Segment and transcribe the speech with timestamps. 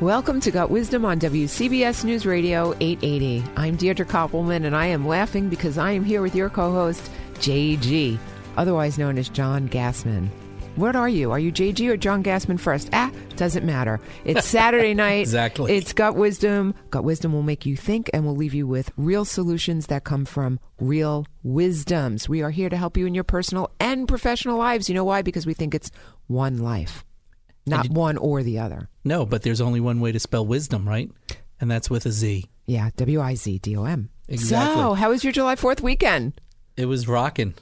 [0.00, 3.42] Welcome to Gut Wisdom on WCBS News Radio 880.
[3.56, 7.10] I'm Deirdre Koppelman, and I am laughing because I am here with your co host,
[7.40, 8.16] JG,
[8.56, 10.28] otherwise known as John Gassman.
[10.76, 11.32] What are you?
[11.32, 12.90] Are you JG or John Gassman first?
[12.92, 14.00] Ah, doesn't matter.
[14.24, 15.22] It's Saturday night.
[15.22, 15.76] Exactly.
[15.76, 16.76] It's Gut Wisdom.
[16.90, 20.24] Gut Wisdom will make you think and will leave you with real solutions that come
[20.24, 22.28] from real wisdoms.
[22.28, 24.88] We are here to help you in your personal and professional lives.
[24.88, 25.22] You know why?
[25.22, 25.90] Because we think it's
[26.28, 27.04] one life,
[27.68, 28.88] not one or the other.
[29.04, 31.10] No, but there's only one way to spell wisdom, right?
[31.60, 32.44] And that's with a Z.
[32.66, 34.10] Yeah, W I Z D O M.
[34.28, 34.82] Exactly.
[34.82, 36.40] So, how was your July 4th weekend?
[36.76, 37.54] It was rocking.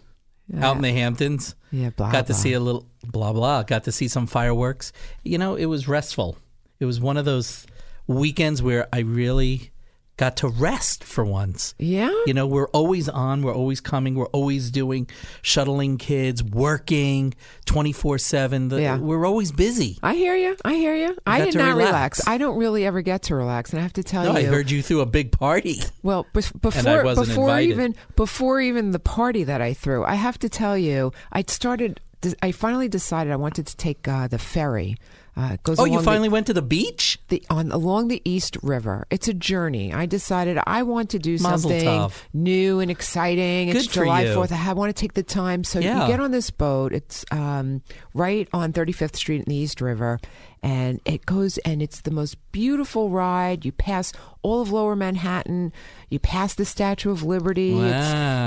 [0.60, 1.56] Out in the Hamptons.
[1.72, 2.12] Yeah, blah, blah.
[2.12, 2.42] Got to blah.
[2.42, 3.64] see a little blah blah.
[3.64, 4.92] Got to see some fireworks.
[5.24, 6.36] You know, it was restful.
[6.78, 7.66] It was one of those
[8.06, 9.72] weekends where I really
[10.16, 11.74] got to rest for once.
[11.78, 12.10] Yeah?
[12.26, 15.08] You know, we're always on, we're always coming, we're always doing
[15.42, 17.34] shuttling kids, working
[17.66, 18.80] 24/7.
[18.80, 18.98] Yeah.
[18.98, 19.98] We're always busy.
[20.02, 20.56] I hear you.
[20.64, 21.16] I hear you.
[21.26, 21.88] I did not relax.
[22.18, 22.28] relax.
[22.28, 24.70] I don't really ever get to relax, and I have to tell No, I heard
[24.70, 25.80] you threw a big party.
[26.02, 27.70] Well, bef- before wasn't before invited.
[27.70, 32.00] even before even the party that I threw, I have to tell you, I started.
[32.42, 34.96] I finally decided I wanted to take uh, the ferry.
[35.36, 37.18] Uh, Oh, you along the- finally went to the beach?
[37.28, 39.06] the on along the East River.
[39.10, 39.92] It's a journey.
[39.92, 42.12] I decided I want to do Mazel something tov.
[42.32, 43.68] new and exciting.
[43.68, 44.32] it's Good for July.
[44.32, 44.50] Fourth.
[44.52, 45.62] I want to take the time.
[45.62, 46.92] So you get on this boat.
[46.94, 47.82] It's um,
[48.14, 50.18] right on 35th Street in the East River,
[50.62, 53.64] and it goes and it's the most beautiful ride.
[53.66, 55.70] You pass all of Lower Manhattan.
[56.08, 57.74] You pass the Statue of Liberty.
[57.74, 57.82] Wow.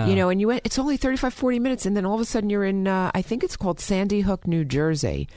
[0.06, 0.62] It's, you know, and you went.
[0.66, 2.88] It's only 35, 40 minutes, and then all of a sudden you're in.
[2.88, 5.28] Uh, I think it's called Sandy Hook, New Jersey.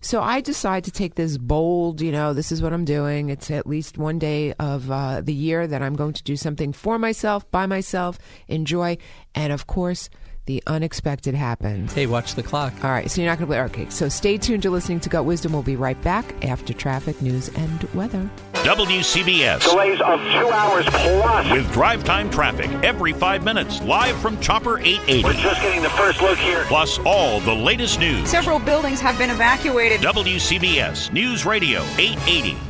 [0.00, 3.30] So I decide to take this bold, you know, this is what I'm doing.
[3.30, 6.72] It's at least one day of uh, the year that I'm going to do something
[6.72, 8.98] for myself, by myself, enjoy.
[9.34, 10.08] And of course,
[10.48, 11.92] the unexpected happened.
[11.92, 12.72] Hey, watch the clock.
[12.82, 13.82] All right, so you're not going to play.
[13.82, 14.64] Okay, so stay tuned.
[14.64, 15.52] You're listening to Gut Wisdom.
[15.52, 18.28] We'll be right back after traffic, news, and weather.
[18.54, 19.68] WCBS.
[19.70, 21.52] Delays of two hours plus.
[21.52, 25.22] With drive time traffic every five minutes, live from Chopper 880.
[25.22, 26.64] We're just getting the first look here.
[26.64, 28.28] Plus all the latest news.
[28.30, 30.00] Several buildings have been evacuated.
[30.00, 32.67] WCBS News Radio 880.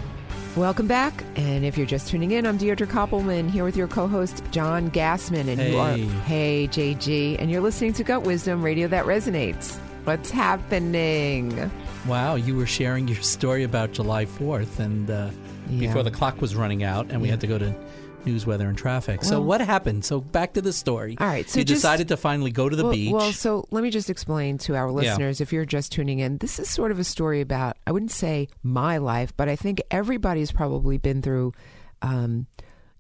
[0.59, 1.23] Welcome back.
[1.37, 4.91] And if you're just tuning in, I'm Deirdre Koppelman here with your co host, John
[4.91, 5.47] Gassman.
[5.47, 6.67] And you are, Hey.
[6.67, 7.37] hey, JG.
[7.39, 9.77] And you're listening to Gut Wisdom Radio that resonates.
[10.05, 11.71] What's happening?
[12.09, 15.31] Wow, you were sharing your story about July 4th and uh,
[15.71, 15.79] Yeah.
[15.87, 17.33] before the clock was running out and we Yeah.
[17.35, 17.73] had to go to
[18.29, 19.25] news, weather, and traffic.
[19.25, 20.05] so what happened?
[20.05, 21.17] So back to the story.
[21.21, 23.13] All right, so you just- decided to finally go to the well, beach.
[23.13, 24.93] Well, so let me just explain to our Yeah.
[25.13, 26.39] listeners if you're just tuning in.
[26.39, 29.81] This is sort of a story about, I wouldn't say my life, but I think
[29.91, 31.53] everybody's probably been through.
[32.03, 32.47] Um,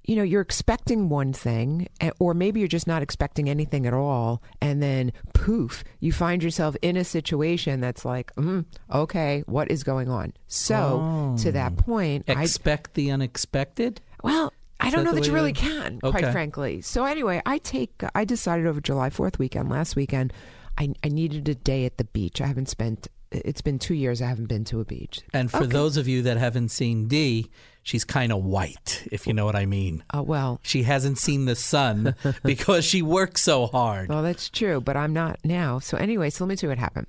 [0.05, 1.87] you know, you're expecting one thing,
[2.19, 6.75] or maybe you're just not expecting anything at all, and then poof, you find yourself
[6.81, 10.33] in a situation that's like, mm, okay, what is going on?
[10.47, 14.01] So, to that point, I Expect the unexpected?
[14.25, 14.51] well,
[14.81, 16.81] I don't that know that you really to- can, quite frankly.
[16.83, 20.33] So anyway, I take I decided over July Fourth weekend last weekend,
[20.79, 22.41] I I needed a day at the beach.
[22.41, 23.09] I haven't spent.
[23.31, 24.23] It's been two years.
[24.23, 25.21] I haven't been to a beach.
[25.35, 25.67] And for Okay.
[25.67, 27.51] those of you that haven't seen Dee,
[27.83, 30.03] she's kind of white, if you know what I mean.
[30.15, 34.09] Oh well, She hasn't seen the sun because she works so hard.
[34.09, 35.79] well that's true, but I'm not now.
[35.79, 37.07] So anyway, so let me tell you what happened.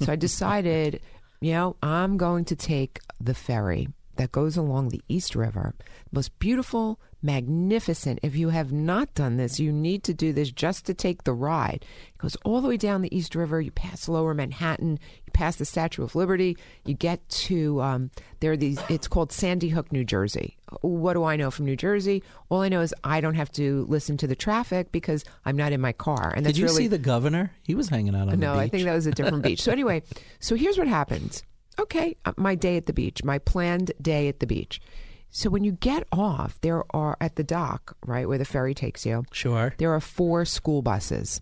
[0.00, 1.00] So I decided,
[1.40, 3.86] you know, I'm going to take the ferry
[4.16, 5.74] that goes along the East River.
[6.10, 8.18] Most beautiful, magnificent.
[8.22, 11.32] If you have not done this, you need to do this just to take the
[11.32, 11.84] ride.
[12.14, 13.60] It goes all the way down the East River.
[13.60, 14.98] You pass Lower Manhattan.
[15.24, 16.56] You pass the Statue of Liberty.
[16.84, 18.80] You get to um, there are these.
[18.88, 20.56] It's called Sandy Hook, New Jersey.
[20.80, 22.22] What do I know from New Jersey?
[22.48, 25.72] All I know is I don't have to listen to the traffic because I'm not
[25.72, 26.32] in my car.
[26.34, 27.52] And that's Did you really see the governor?
[27.62, 28.66] He was hanging out on no, the beach.
[28.66, 29.62] I think that was a different beach.
[29.62, 30.02] So anyway,
[30.40, 31.42] so here's what happens.
[31.78, 34.80] Okay, uh, my day at the beach, my planned day at the beach.
[35.30, 39.06] So when you get off, there are at the dock, right where the ferry takes
[39.06, 39.24] you.
[39.32, 39.74] Sure.
[39.78, 41.40] There are four school buses.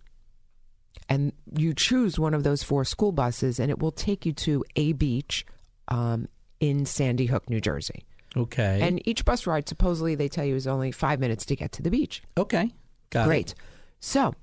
[1.08, 4.64] And you choose one of those four school buses, and it will take you to
[4.76, 5.44] a beach
[5.88, 6.28] um,
[6.60, 8.04] in Sandy Hook, New Jersey.
[8.36, 8.78] Okay.
[8.80, 11.82] And each bus ride, supposedly, they tell you, is only five minutes to get to
[11.82, 12.22] the beach.
[12.38, 12.72] okay.
[13.10, 13.50] Got Great.
[13.50, 13.54] it.
[13.98, 14.36] So,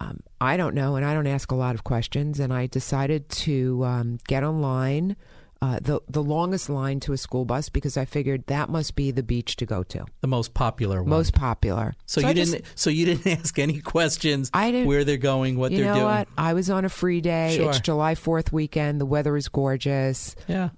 [0.00, 3.28] um, I don't know, and I don't ask a lot of questions, and I decided
[3.30, 5.16] to um, get online.
[5.62, 9.10] Uh, the the longest line to a school bus because I figured that must be
[9.12, 11.08] the beach to go to, The most popular one.
[11.08, 11.94] most popular.
[12.04, 12.66] So, I you just- didn't.
[12.74, 14.50] So you didn't ask any questions.
[14.52, 16.04] I didn't- Where they're going, what you they're know doing.
[16.06, 16.28] what?
[16.36, 17.56] I was on a free day.
[17.56, 19.00] It's July Fourth weekend.
[19.00, 20.36] The weather is gorgeous.
[20.48, 20.68] Yeah.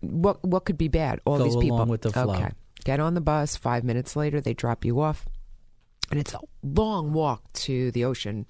[0.00, 1.20] What what could be bad?
[1.24, 1.76] All Go these people.
[1.76, 2.34] along with the flow.
[2.34, 2.50] Okay.
[2.84, 3.54] Get on the bus.
[3.54, 5.24] Five minutes later, they drop you off,
[6.10, 8.46] and it's a long walk to the ocean.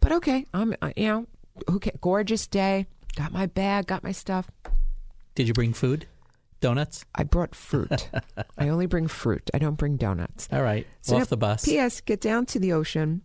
[0.00, 1.26] But okay, I'm uh, you know,
[1.68, 2.86] who ca- gorgeous day.
[3.16, 3.86] Got my bag.
[3.86, 4.50] Got my stuff.
[5.34, 6.06] Did you bring food?
[6.60, 7.04] Donuts?
[7.14, 8.08] I brought fruit.
[8.58, 9.50] I only bring fruit.
[9.52, 10.48] I don't bring donuts.
[10.50, 10.86] All right.
[11.02, 11.64] So Off the bus.
[11.64, 12.00] P.S.
[12.00, 13.22] Get down to the ocean,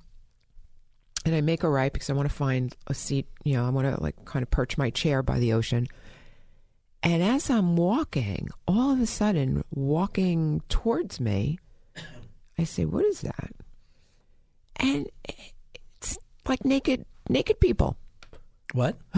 [1.26, 3.28] and I make a right because I want to find a seat.
[3.44, 5.88] You know, I want to like kind of perch my chair by the ocean.
[7.02, 11.60] And as I'm walking, all of a sudden, walking towards me,
[12.58, 13.52] I say, "What is that?"
[14.80, 16.18] And it's
[16.48, 17.98] like naked, naked people.
[18.74, 18.98] What?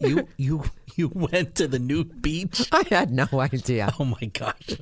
[0.00, 0.64] you you
[0.96, 2.68] you went to the nude beach?
[2.72, 3.92] I had no idea.
[3.98, 4.76] Oh my gosh.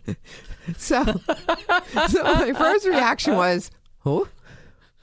[0.77, 3.71] So, so my first reaction was,
[4.01, 4.29] "Who?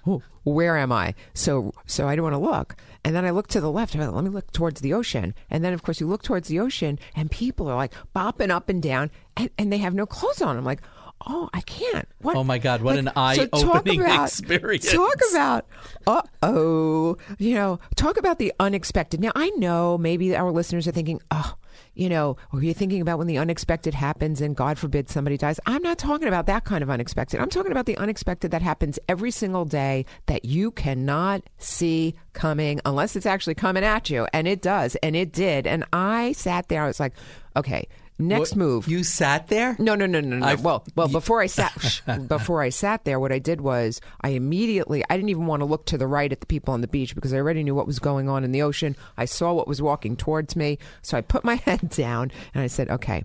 [0.04, 0.22] Who?
[0.44, 2.76] Where am I?" So, so I don't want to look,
[3.06, 3.94] and then I look to the left.
[3.94, 6.60] Thought, Let me look towards the ocean, and then of course you look towards the
[6.60, 10.42] ocean, and people are like bopping up and down, and, and they have no clothes
[10.42, 10.58] on.
[10.58, 10.82] I'm like,
[11.28, 12.36] "Oh, I can't." What?
[12.36, 14.92] Oh my God, what an so eye-opening about- experience.
[14.92, 15.66] Talk about,
[16.08, 19.20] uh oh, you know, talk about the unexpected.
[19.20, 21.56] Now I know maybe our listeners are thinking, oh.
[21.96, 25.60] You know, or you're thinking about when the unexpected happens and God forbid somebody dies.
[25.68, 27.40] I'm not talking about that kind of unexpected.
[27.40, 32.80] I'm talking about the unexpected that happens every single day that you cannot see coming
[32.86, 34.28] unless it's actually coming at you.
[34.34, 34.96] And it does.
[35.04, 35.68] And it did.
[35.68, 36.84] And I sat there.
[36.84, 37.14] I was like,
[37.56, 37.88] okay,
[38.20, 38.88] next What- move.
[38.88, 39.76] You sat there?
[39.80, 40.46] No, no, no, no, no.
[40.46, 44.30] I've- well, well, before I sat, before I sat there, what I did was I
[44.30, 46.88] immediately, I didn't even want to look to the right at the people on the
[46.88, 48.96] beach because I already knew what was going on in the ocean.
[49.18, 52.68] I saw what was walking towards me, so I put my head down and I
[52.68, 53.24] said, "Okay,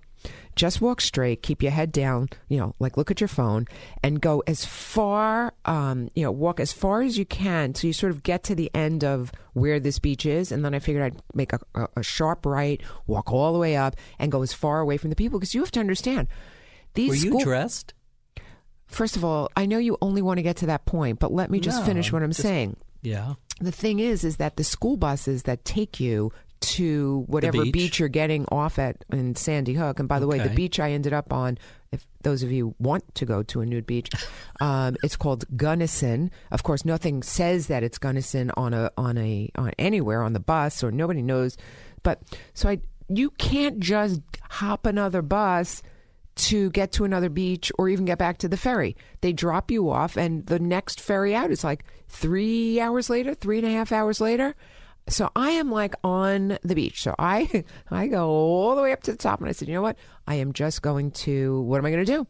[0.59, 3.65] just walk straight, keep your head down, you know, like look at your phone,
[4.03, 7.93] and go as far, um, you know, walk as far as you can, so you
[7.93, 11.03] sort of get to the end of where this beach is, and then I figured
[11.03, 11.59] I'd make a,
[11.95, 15.15] a, sharp right, walk all the way up, and go as far away from the
[15.15, 16.27] people because you have to understand."
[16.95, 17.93] These Were you school- dressed?
[18.87, 21.49] First of all, I know you only want to get to that point, but let
[21.51, 22.75] me just No, finish what I'm just- saying.
[23.01, 23.35] Yeah.
[23.61, 27.73] The thing is, is that the school buses that take you to whatever beach.
[27.73, 27.99] beach.
[27.99, 31.13] you're getting off at in Sandy Hook, and by the way, the beach I ended
[31.13, 31.57] up on,
[31.91, 34.09] if those of you want to go to a nude beach,
[34.61, 36.31] um, it's called Gunnison.
[36.51, 40.39] Of course, nothing says that it's Gunnison on a on a on anywhere on the
[40.39, 41.57] bus, or nobody knows.
[42.03, 42.21] But
[42.53, 45.81] so I, you can't just hop another bus
[46.35, 48.95] to get to another beach or even get back to the ferry.
[49.21, 53.57] They drop you off, and the next ferry out is like three hours later, three
[53.57, 54.55] and a half hours later.
[55.07, 57.01] So I am like on the beach.
[57.01, 59.73] So I I go all the way up to the top, and I said, you
[59.73, 59.97] know what?
[60.27, 61.61] I am just going to.
[61.61, 62.27] What am I going to do?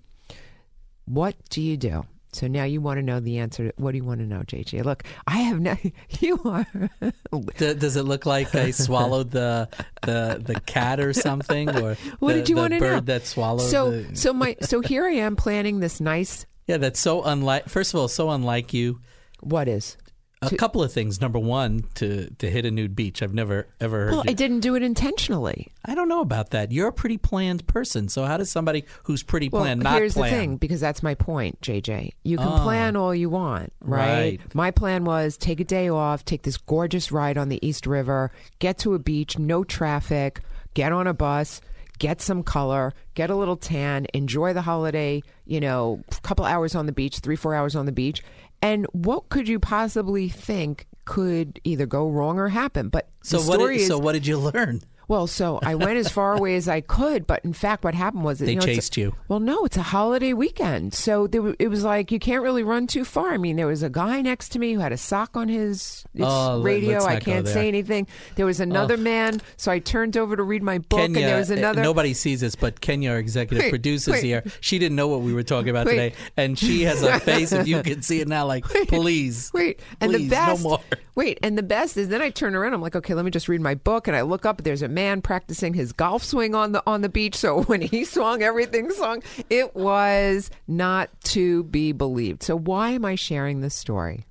[1.05, 2.05] What do you do?
[2.31, 3.71] So now you want to know the answer.
[3.77, 4.85] What do you want to know, JJ?
[4.85, 5.75] Look, I have no.
[6.19, 6.67] You are.
[7.57, 9.67] D- does it look like I swallowed the
[10.03, 12.99] the the cat or something, or What the, did you want to know?
[12.99, 13.69] that swallowed?
[13.69, 16.45] So the, so my so here I am planning this nice.
[16.67, 17.67] yeah, that's so unlike.
[17.67, 18.99] First of all, so unlike you.
[19.41, 19.97] What is?
[20.41, 21.19] A couple of things.
[21.19, 23.21] Number one, to to hit a nude beach.
[23.21, 24.11] I've never ever heard.
[24.11, 25.67] Well, you- I didn't do it intentionally.
[25.83, 26.71] I don't know about that.
[26.71, 28.07] You're a pretty planned person.
[28.07, 30.31] So how does somebody who's pretty Well, planned not here's plan?
[30.31, 32.13] the thing, because that's my point, JJ.
[32.23, 32.63] You can Oh.
[32.63, 34.39] plan all you want, right?
[34.39, 34.55] Right.
[34.55, 38.31] My plan was take a day off, take this gorgeous ride on the East River,
[38.59, 40.39] get to a beach, no traffic,
[40.73, 41.59] get on a bus,
[41.97, 46.75] get some color, get a little tan, enjoy the holiday, you know, a couple hours
[46.75, 48.23] on the beach, three, four hours on the beach.
[48.61, 52.89] And what could you possibly think could either go wrong or happen?
[52.89, 53.59] But So what?
[53.59, 54.81] Did, is so what did you learn?
[55.09, 58.23] Well, so I went as far away as I could, but in fact, what happened
[58.23, 59.13] was They you know, it's a- chased you.
[59.27, 62.87] Well, no, it's a holiday weekend, so there, it was like you can't really run
[62.87, 63.33] too far.
[63.33, 66.05] I mean, there was a guy next to me who had a sock on his,
[66.21, 67.03] Oh, radio.
[67.03, 68.07] I can't say anything.
[68.35, 71.37] There was another man, so I turned over to read my book, Kenya, and there
[71.37, 71.81] was uh, another.
[71.81, 74.23] nobody sees this, but Kenya, our executive Wait, producer, is wait.
[74.23, 74.43] here.
[74.61, 75.93] She didn't know what we were talking about Wait.
[75.93, 77.51] today, and she has a face.
[77.51, 80.63] If you can see it now, like please, Wait, and please, the best.
[80.63, 80.79] no more.
[81.15, 82.73] Wait, and the best is then I turn around.
[82.73, 84.63] I'm like, okay, let me just read my book, and I look up.
[84.63, 87.35] There's a man practicing his golf swing on the on the beach.
[87.35, 89.23] So when he swung, everything swung.
[89.49, 92.43] It was not to be believed.
[92.43, 94.25] So why am I sharing this story?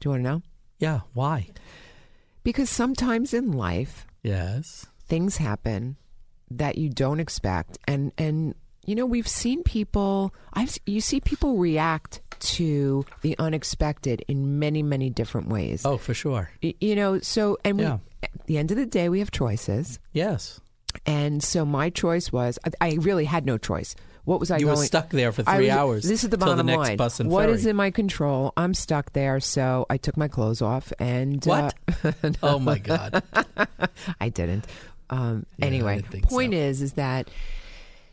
[0.00, 0.42] Do you want to know?
[0.78, 1.48] Yeah, why?
[2.42, 4.86] Because sometimes in life, Yes.
[5.06, 5.96] things happen
[6.50, 8.54] that you don't expect and and
[8.86, 12.20] you know we've seen people I've you see people react
[12.58, 16.50] to the unexpected in many many different ways Oh, for sure.
[16.60, 17.98] You know so and we Yeah.
[18.22, 20.60] At the end of the day we have choices Yes.
[21.06, 24.66] and so my choice was I, I really had no choice what was I You
[24.68, 26.96] were stuck there for three was- hours This is the the bottom next line.
[26.98, 27.70] bus and What is ferry.
[27.70, 28.52] in my control?
[28.56, 31.74] I'm stuck there, so I took my clothes off and What?
[32.04, 32.12] uh,
[32.42, 33.22] Oh my God.
[34.20, 34.66] I didn't.
[35.08, 36.58] Um, Yeah, I anyway, didn't point so.
[36.58, 37.30] is, is that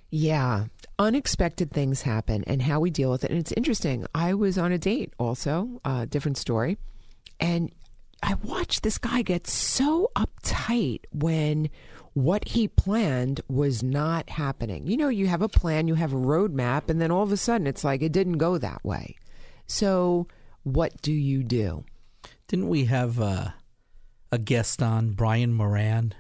[0.10, 0.66] yeah,
[0.98, 3.30] unexpected things happen, and how we deal with it.
[3.30, 4.06] And it's interesting.
[4.16, 6.78] I was on a date, also, uh, different story,
[7.40, 7.70] and
[8.24, 11.70] I watched this guy get so uptight when
[12.14, 14.88] what he planned was not happening.
[14.88, 17.38] You know, you have a plan, you have a roadmap, and then all of a
[17.38, 19.16] sudden it's like it didn't go that way.
[19.68, 20.28] So,
[20.64, 21.86] what do you do?
[22.48, 23.50] Didn't we have uh,
[24.32, 26.14] a guest on, Brian Moran?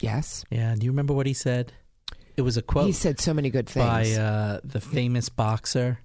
[0.00, 0.44] Yes.
[0.50, 0.74] Yeah.
[0.76, 1.72] Do you remember what he said?
[2.36, 3.86] It was a quote He said so many good things.
[3.86, 5.98] by uh, the famous boxer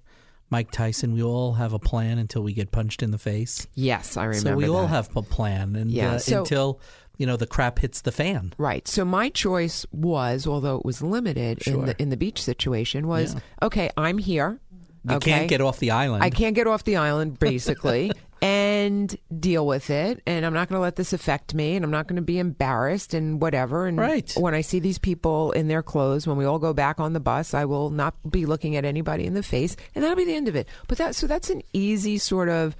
[0.50, 1.12] Mike Tyson.
[1.12, 3.66] We all have a plan until we get punched in the face.
[3.74, 4.50] yes, I remember.
[4.50, 6.80] so we all have a plan, and Yeah, uh, so- until
[7.16, 8.52] you know the crap hits the fan.
[8.58, 8.86] Right.
[8.86, 13.34] So my choice was, although it was limited in the in the beach situation, was
[13.34, 13.40] Yeah.
[13.62, 13.90] okay.
[13.96, 14.60] I'm here.
[15.08, 15.30] You okay?
[15.30, 16.22] can't get off the island.
[16.22, 20.22] I can't get off the island, basically, and deal with it.
[20.26, 22.38] And I'm not going to let this affect me, and I'm not going to be
[22.38, 23.86] embarrassed and whatever.
[23.86, 24.32] And Right.
[24.36, 27.20] when I see these people in their clothes, when we all go back on the
[27.20, 30.34] bus, I will not be looking at anybody in the face, and that'll be the
[30.34, 30.68] end of it.
[30.86, 32.76] But that so that's an easy sort of.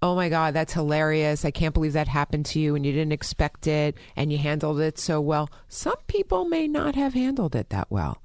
[0.00, 1.44] Oh my God, that's hilarious.
[1.44, 4.78] I can't believe that happened to you and you didn't expect it and you handled
[4.78, 5.50] it so well.
[5.68, 8.22] Some people may not have handled it that well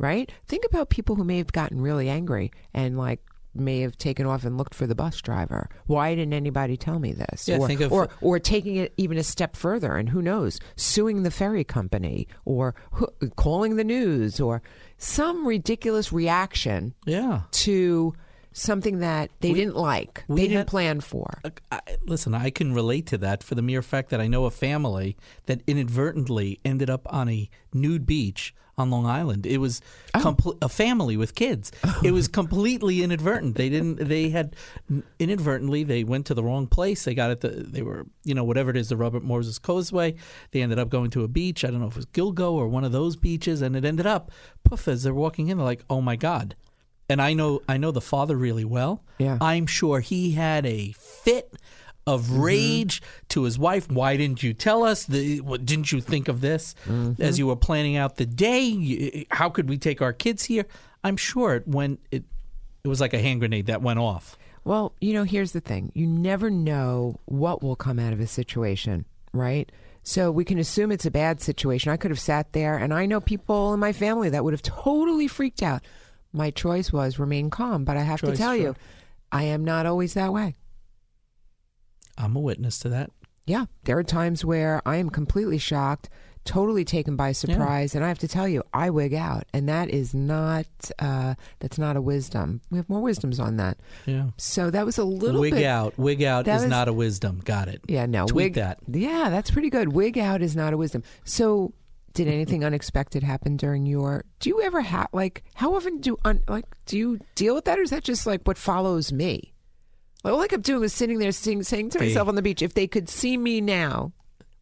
[0.00, 0.32] right?
[0.46, 3.20] Think about people who may have gotten really angry and like
[3.54, 5.68] may have taken off and looked for the bus driver.
[5.86, 7.48] Why didn't anybody tell me this?
[7.48, 10.60] Yeah, or, think of- or or taking it even a step further and who knows,
[10.76, 12.74] suing the ferry company or
[13.36, 14.62] calling the news or
[14.98, 17.42] some ridiculous reaction yeah.
[17.52, 18.14] to
[18.52, 21.40] something that they didn't like, they didn't had- plan for.
[21.70, 24.50] I, listen, I can relate to that for the mere fact that I know a
[24.50, 25.16] family
[25.46, 29.46] that inadvertently ended up on a nude beach on Long Island.
[29.46, 29.80] It was
[30.14, 30.34] Oh.
[30.60, 31.70] a family with kids.
[32.02, 33.54] It was completely inadvertent.
[33.54, 34.08] They didn't.
[34.08, 34.56] They had
[35.18, 35.84] inadvertently.
[35.84, 37.04] They went to the wrong place.
[37.04, 37.40] They got it.
[37.40, 40.14] The, they were, you know, whatever it is, the Robert Moses Causeway.
[40.50, 41.64] They ended up going to a beach.
[41.64, 44.06] I don't know if it was Gilgo or one of those beaches, and it ended
[44.06, 44.30] up
[44.64, 45.58] poof as they're walking in.
[45.58, 46.56] They're like, "Oh my god."
[47.08, 49.02] And I know I know the father really well.
[49.18, 49.38] Yeah.
[49.40, 51.52] I'm sure he had a fit
[52.14, 52.40] of Mm-hmm.
[52.40, 53.90] rage to his wife.
[53.90, 55.04] Why didn't you tell us?
[55.06, 57.20] The, what, didn't you think of this Mm-hmm.
[57.22, 59.26] as you were planning out the day?
[59.30, 60.66] How could we take our kids here?
[61.04, 62.00] I'm sure it went.
[62.10, 62.24] It
[62.84, 64.38] it was like a hand grenade that went off.
[64.64, 65.92] Well, you know, here's the thing.
[65.94, 69.70] You never know what will come out of a situation, right?
[70.02, 71.90] So we can assume it's a bad situation.
[71.92, 74.62] I could have sat there, and I know people in my family that would have
[74.62, 75.82] totally freaked out.
[76.32, 78.74] My choice was remain calm, but I have to Choice, tell you.
[79.32, 80.56] I am not always that way.
[82.20, 83.10] I'm a witness to that.
[83.46, 86.08] Yeah, there are times where I am completely shocked,
[86.44, 89.88] totally taken by surprise, and I have to tell you, I wig out, and that
[89.90, 90.66] is not
[90.98, 92.60] uh, that's not a wisdom.
[92.70, 93.78] We have more wisdoms on that.
[94.06, 94.26] Yeah.
[94.36, 95.98] So that was a little Wig bit out.
[95.98, 97.40] Wig out is was- not a wisdom.
[97.44, 97.80] Got it.
[97.88, 98.26] Yeah, no.
[98.26, 98.78] Tweet wig, that.
[98.86, 99.92] Yeah, that's pretty good.
[99.92, 101.02] Wig out is not a wisdom.
[101.24, 101.72] So,
[102.12, 104.24] did anything unexpected happen during your?
[104.38, 105.42] Do you ever have like?
[105.54, 108.42] How often do un, like do you deal with that, or is that just like
[108.44, 109.54] what follows me?
[110.24, 112.74] All I kept doing was sitting there saying, saying to myself on the beach, if
[112.74, 114.12] they could see me now.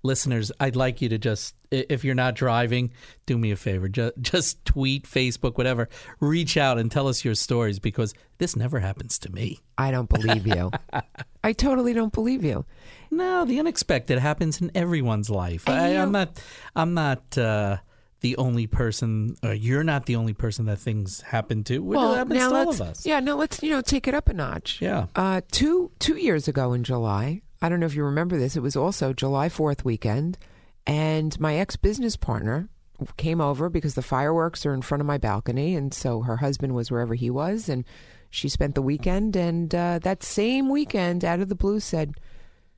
[0.04, 2.92] listeners, I'd like you to just, if you're not driving,
[3.26, 3.88] do me a favor.
[3.88, 5.88] Just, just tweet, Facebook, whatever.
[6.20, 9.58] Reach out and tell us your stories because this never happens to me.
[9.76, 10.70] I don't believe you.
[11.44, 12.64] I totally don't believe you.
[13.10, 15.68] No, the unexpected happens in everyone's life.
[15.68, 16.40] And I, I'm not.
[16.76, 17.78] I'm not uh,
[18.20, 19.37] the only person.
[19.42, 21.92] Or you're not the only person that things happen to.
[21.92, 23.06] It happens now to all let's of us.
[23.06, 24.80] yeah, no, let's you know take it up a notch.
[24.80, 25.06] Yeah.
[25.14, 28.56] Uh, two two years ago in July, I don't know if you remember this.
[28.56, 30.38] It was also July Fourth weekend,
[30.87, 32.68] and my ex business partner
[33.16, 36.75] came over because the fireworks are in front of my balcony, and so her husband
[36.75, 37.84] was wherever he was, and
[38.30, 39.37] she spent the weekend.
[39.37, 42.14] And uh, that same weekend, out of the blue, said,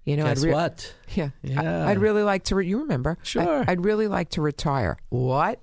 [0.05, 0.95] "You know, Guess I'd re- what?
[1.15, 1.87] Yeah, Yeah.
[1.87, 2.55] I, would really like to.
[2.57, 3.19] Re- you remember?
[3.23, 3.65] Sure.
[3.67, 4.97] I, would really like to retire.
[5.11, 5.61] What?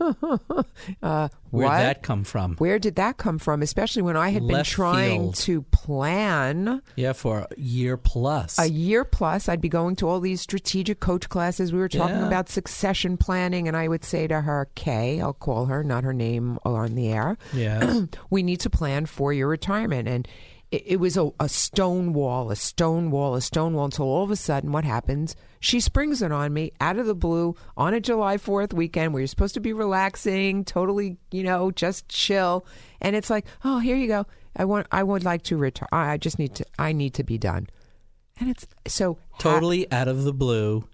[0.00, 1.78] uh, Where'd what?
[1.78, 2.56] that come from?
[2.56, 3.62] Where did that come from?
[3.62, 5.34] Especially when I had been trying field.
[5.36, 8.58] to plan Yeah, for a year plus.
[8.58, 9.48] a year plus.
[9.48, 11.72] I'd be going to all these strategic coach classes.
[11.72, 12.26] We were talking Yeah.
[12.26, 16.14] about succession planning, and I would say to her, Kay, I'll call her, not her
[16.14, 17.36] name on the air.
[17.52, 18.02] yeah.
[18.30, 20.08] we need to plan for your retirement.
[20.08, 20.26] And
[20.72, 24.24] it, it was a, a stone wall, a stone wall, a stone wall until all
[24.24, 25.36] of a sudden, what happens?
[25.60, 29.20] She springs it on me out of the blue on a July 4th weekend where
[29.20, 32.66] you're supposed to be relaxing, totally, you know, just chill.
[33.00, 34.26] And it's like, oh, here you go.
[34.56, 35.88] I want, I would like to retire.
[35.92, 37.68] I just need to, I need to be done.
[38.40, 40.88] And it's so ha- totally out of the blue.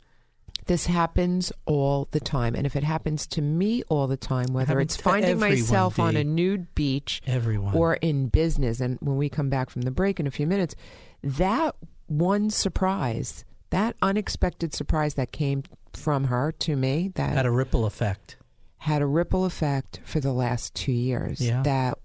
[0.68, 2.54] This happens all the time.
[2.54, 6.14] And if it happens to me all the time, whether it's finding everyone, myself on
[6.16, 7.75] a nude beach Everyone.
[7.75, 10.76] or in business, and when we come back from the break in a few minutes,
[11.22, 11.75] that
[12.06, 17.84] one surprise, that unexpected surprise that came from her to me, that had a ripple
[17.87, 18.37] effect.
[18.76, 21.40] had a ripple effect for the last two years.
[21.40, 21.62] Yeah.
[21.62, 21.98] That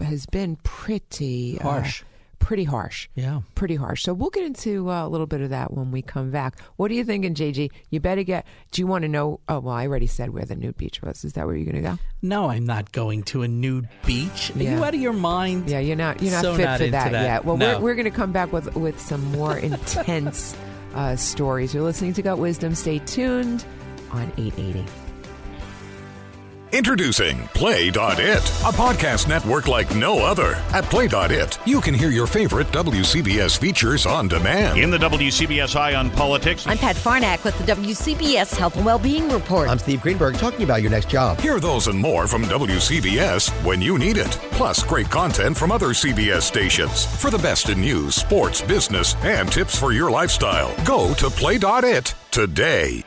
[0.00, 2.04] has been pretty uh, Harsh.
[2.40, 3.08] Pretty harsh.
[3.14, 3.42] Yeah.
[3.54, 4.02] Pretty harsh.
[4.02, 6.58] So we'll get into uh, a little bit of that when we come back.
[6.76, 7.70] What are you thinking, JG?
[7.90, 8.44] You better get.
[8.72, 9.38] Do you want to know?
[9.48, 11.24] Oh, well, I already said where the nude beach was.
[11.24, 11.98] Is that where you're going to go?
[12.22, 14.50] No, I'm not going to a nude beach.
[14.56, 14.76] Are Yeah.
[14.78, 15.70] you out of your mind?
[15.70, 16.20] Yeah, you're not.
[16.20, 17.22] You're not So fit not for that, that.
[17.22, 17.44] yet.
[17.44, 17.76] Well, No.
[17.78, 20.56] we're, we're going to come back with with some more intense
[20.94, 21.72] uh, stories.
[21.72, 22.74] You're listening to Gut Wisdom.
[22.74, 23.64] Stay tuned
[24.10, 24.84] on 880.
[26.72, 30.54] Introducing Play.it, a podcast network like no other.
[30.72, 34.78] At Play.it, you can hear your favorite WCBS features on demand.
[34.78, 39.28] In the WCBS Eye on Politics, I'm Pat Farnack with the WCBS Health and Wellbeing
[39.30, 39.68] Report.
[39.68, 41.40] I'm Steve Greenberg talking about your next job.
[41.40, 44.30] Hear those and more from WCBS when you need it.
[44.52, 47.04] Plus, great content from other CBS stations.
[47.20, 52.14] For the best in news, sports, business, and tips for your lifestyle, go to Play.it
[52.30, 53.02] today.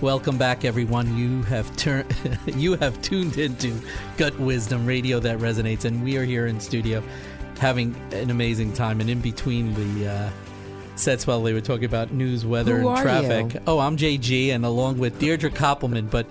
[0.00, 1.14] Welcome back, everyone.
[1.14, 2.06] You have turned,
[2.46, 3.78] you have tuned into
[4.16, 7.02] Gut Wisdom Radio that resonates, and we are here in studio
[7.58, 9.02] having an amazing time.
[9.02, 10.30] And in between the uh,
[10.96, 13.52] sets, while they were talking about news, weather, Who and traffic.
[13.52, 13.60] you?
[13.66, 16.10] Oh, I'm JG, and along with Deirdre Koppelman.
[16.10, 16.26] But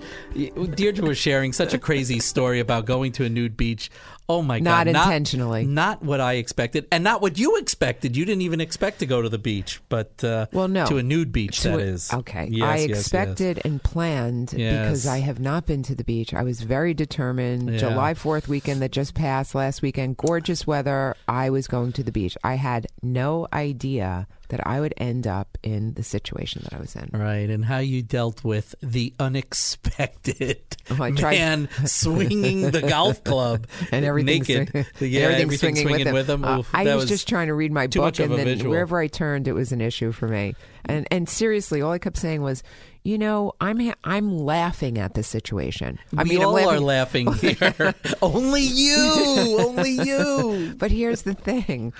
[0.74, 3.88] Deirdre was sharing such a crazy story about going to a nude beach.
[4.32, 4.92] Oh my Not god!
[4.92, 5.66] Not intentionally.
[5.66, 8.16] Not what I expected, and not what you expected.
[8.16, 10.86] You didn't even expect to go to the beach, but uh, Well, no.
[10.86, 11.60] to a nude beach.
[11.62, 12.46] To that a- is Okay.
[12.50, 12.98] Yes, I yes, yes.
[13.00, 16.32] expected and planned because I have not been to the beach.
[16.32, 17.70] I was very determined.
[17.72, 17.78] Yeah.
[17.78, 21.16] July 4th weekend that just passed last weekend, gorgeous weather.
[21.26, 22.36] I was going to the beach.
[22.44, 26.96] I had no idea that I would end up in the situation that I was
[26.96, 27.08] in.
[27.12, 33.22] Right, and how you dealt with the unexpected Oh, I tried- man swinging the golf
[33.22, 34.70] club and everything naked.
[34.96, 36.44] swing- yeah, everything everything swinging, with him.
[36.44, 38.70] Uh, I was, just trying to read my book, and then visual.
[38.70, 40.54] wherever I turned, it was an issue for me.
[40.84, 42.62] And and seriously, all I kept saying was,
[43.04, 45.98] you know, I'm ha- I'm laughing at the situation.
[46.16, 47.94] I we mean, I'm all are laughing- laughing here.
[48.22, 50.74] only you, only you.
[50.78, 51.92] But here's the thing,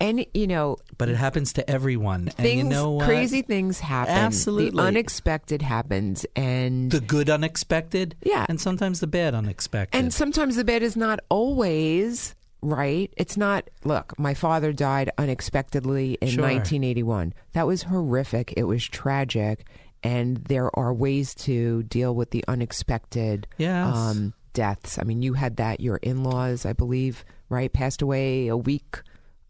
[0.00, 3.06] and you know, But it happens to everyone, and things you know what?
[3.06, 4.14] crazy things happen.
[4.14, 4.70] Absolutely.
[4.80, 8.46] the unexpected happens, and the good unexpected, Yeah.
[8.48, 9.96] and sometimes the bad unexpected.
[9.98, 13.12] And sometimes the bad is not always right.
[13.16, 16.44] It's not, look, my father died unexpectedly in Sure.
[16.44, 17.34] 1981.
[17.52, 18.54] That was horrific.
[18.56, 19.66] It was tragic.
[20.02, 23.94] And there are ways to deal with the unexpected Yes.
[23.94, 24.98] um, deaths.
[24.98, 27.72] I mean, you had that, your in laws, I believe, right?
[27.72, 29.00] Passed away a week,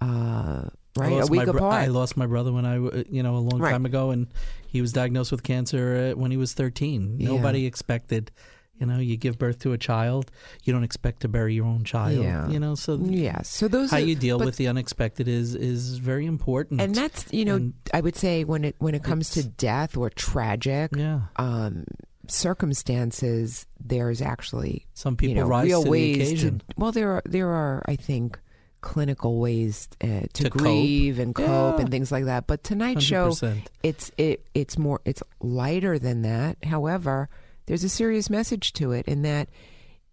[0.04, 1.12] uh, I right?
[1.12, 1.74] A lost week my apart.
[1.74, 2.76] I lost my brother when I,
[3.10, 3.70] you know, a long Right.
[3.72, 4.26] time ago, and
[4.66, 7.16] he was diagnosed with cancer uh, when he was 13.
[7.18, 7.28] Yeah.
[7.28, 8.30] Nobody expected,
[8.78, 10.30] you know, you give birth to a child,
[10.64, 12.48] you don't expect to bury your own child, Yeah.
[12.48, 12.74] you know.
[12.74, 13.42] So yeah.
[13.42, 16.80] So those how are, you deal with the unexpected is is very important.
[16.80, 19.96] and that's you know And I would say when it when it comes to death
[19.96, 21.84] or tragic yeah, um,
[22.28, 26.58] circumstances, there's actually some people you know rise real to ways the occasion.
[26.60, 26.64] to.
[26.76, 28.38] Well, there are there are I think
[28.84, 30.62] clinical ways uh, to, To cope.
[30.62, 31.80] grieve and cope Yeah.
[31.80, 32.46] and things like that.
[32.46, 33.62] But tonight's show, 100%.
[33.82, 36.58] it's it it's more it's lighter than that.
[36.64, 37.28] However,
[37.66, 39.48] there's a serious message to it in that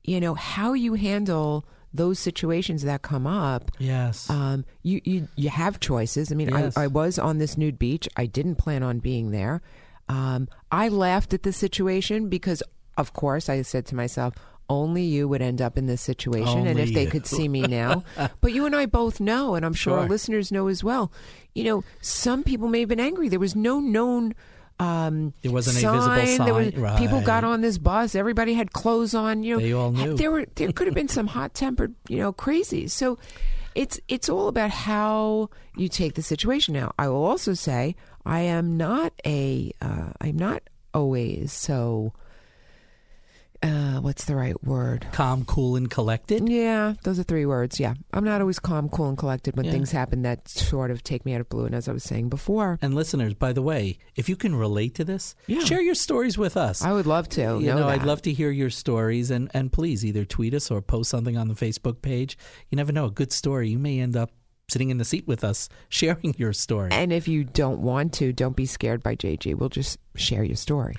[0.03, 5.49] you know how you handle those situations that come up Yes, um, you, you you
[5.49, 6.31] have choices.
[6.31, 6.77] I mean, Yes.
[6.77, 8.07] I, I was on this nude beach.
[8.15, 9.61] I didn't plan on being there.
[10.07, 12.63] Um, I laughed at the situation because,
[12.97, 14.33] of course, I said to myself,
[14.71, 16.59] only you would end up in this situation.
[16.59, 17.09] and Only if they you.
[17.11, 18.03] could see me now,
[18.41, 21.11] but you and I both know, and I'm sure, our listeners know as well.
[21.53, 23.27] You know, some people may have been angry.
[23.29, 24.33] There was no known.
[24.79, 26.25] Um, There wasn't a sign.
[26.25, 26.97] visible There was, sign.
[26.97, 28.15] People got on this bus.
[28.15, 29.43] Everybody had clothes on.
[29.43, 30.15] You know, They all knew.
[30.15, 32.87] There were there could have been some hot tempered, you know, crazy.
[32.87, 33.19] So
[33.75, 36.73] it's it's all about how you take the situation.
[36.73, 42.13] Now, I will also say I am not a uh, I'm not always so.
[43.63, 45.05] Uh, what's the right word?
[45.11, 46.49] calm, cool, and collected.
[46.49, 47.79] Yeah, those are three words.
[47.79, 49.71] Yeah, I'm not always calm, cool, and collected when Yeah.
[49.71, 51.65] things happen that sort of take me out of blue.
[51.65, 54.95] And as I was saying before, And listeners, by the way, if you can relate
[54.95, 55.63] to this, Yeah.
[55.63, 56.81] share your stories with us.
[56.81, 57.41] I would love to.
[57.59, 60.71] you know, know, I'd love to hear your stories, and and please either tweet us
[60.71, 62.37] or post something on the Facebook page.
[62.69, 64.31] You never know, a good story, you may end up
[64.69, 66.89] sitting in the seat with us, sharing your story.
[66.91, 69.55] And if you don't want to, don't be scared by JG.
[69.55, 70.95] We'll just share your story,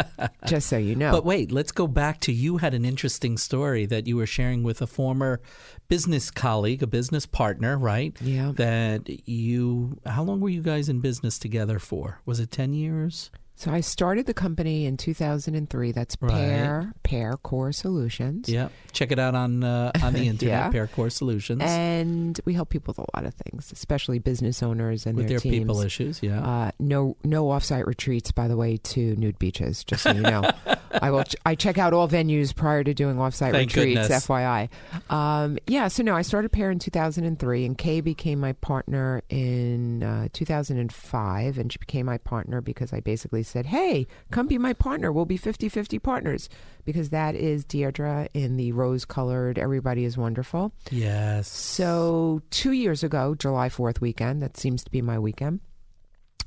[0.46, 1.12] just so you know.
[1.12, 4.62] But wait, let's go back to you had an interesting story that you were sharing
[4.62, 5.40] with a former
[5.88, 8.16] business colleague, a business partner, right?
[8.20, 8.52] Yeah.
[8.54, 12.20] That you, how long were you guys in business together for?
[12.24, 13.30] Was it 10 years?
[13.58, 15.92] So I started the company in 2003.
[15.92, 16.30] That's Right.
[16.30, 18.48] Pair Pair Core Solutions.
[18.48, 18.68] Yeah.
[18.92, 20.86] Check it out on uh, on the internet, Yeah.
[20.86, 25.16] Core Solutions, And we help people with a lot of things, especially business owners and
[25.16, 26.22] with their, their people issues.
[26.22, 26.46] Yeah.
[26.46, 29.84] Uh, no, no offsite retreats, by the way, to nude beaches.
[29.84, 30.50] Just so you know.
[30.92, 31.24] I will.
[31.24, 34.00] Ch- I check out all venues prior to doing offsite Thank retreats.
[34.08, 34.26] goodness.
[34.26, 34.68] FYI.
[35.10, 35.88] Um, yeah.
[35.88, 41.58] So no, I started Pair in 2003, and Kay became my partner in uh, 2005,
[41.58, 45.12] and she became my partner because I basically said, "Hey, come be my partner.
[45.12, 46.48] We'll be 50-50 partners."
[46.84, 51.48] Because that is Deirdre in the rose-colored "Everybody is Wonderful." Yes.
[51.48, 55.60] So two years ago, July 4th weekend, that seems to be my weekend.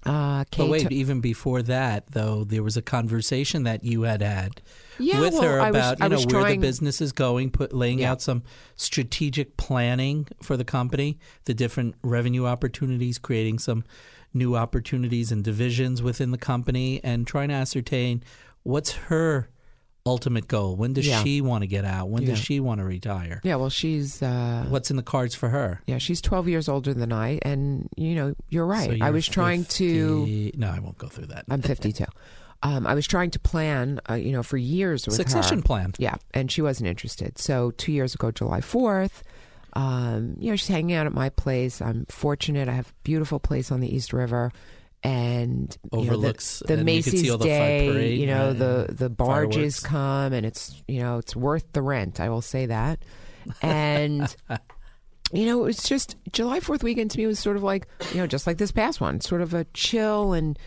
[0.05, 4.03] Uh, Kay But wait, took- even before that, though, there was a conversation that you
[4.03, 4.61] had had
[4.97, 7.51] Yeah, with well, her I was- about you know was where the business is going,
[7.51, 8.11] put laying Yeah.
[8.11, 8.43] out some
[8.75, 13.83] strategic planning for the company, the different revenue opportunities, creating some
[14.33, 18.23] new opportunities and divisions within the company, and trying to ascertain
[18.63, 19.49] what's her
[20.05, 20.75] ultimate goal.
[20.75, 21.23] When does Yeah.
[21.23, 22.09] she want to get out?
[22.09, 23.41] When does she want to retire?
[23.43, 25.81] yeah, well, she's uh, What's in the cards for her?
[25.85, 28.89] Yeah, she's 12 years older than I, and you know, you're right.
[28.89, 30.51] So I you're was trying to.
[30.55, 31.45] No, I won't go through that.
[31.49, 32.05] I'm 52.
[32.61, 35.63] Um, I was trying to plan, uh, you know, for years with Succession her.
[35.63, 35.93] plan.
[35.97, 37.37] Yeah, and she wasn't interested.
[37.37, 39.21] So two years ago, July 4th,
[39.73, 41.81] um, you know, she's hanging out at my place.
[41.81, 42.67] I'm fortunate.
[42.67, 44.51] I have a beautiful place on the East River.
[45.03, 47.89] And you know, the- Overlooks- the, and you can Macy's all the Day.
[47.91, 49.79] parade, you know, the the barges fireworks.
[49.79, 52.19] come, and it's you know it's worth the rent.
[52.19, 52.99] I will say that.
[53.61, 54.35] And
[55.31, 58.27] you know, it's just July 4th weekend to me was sort of like, you know,
[58.27, 60.57] just like this past one, sort of a chill and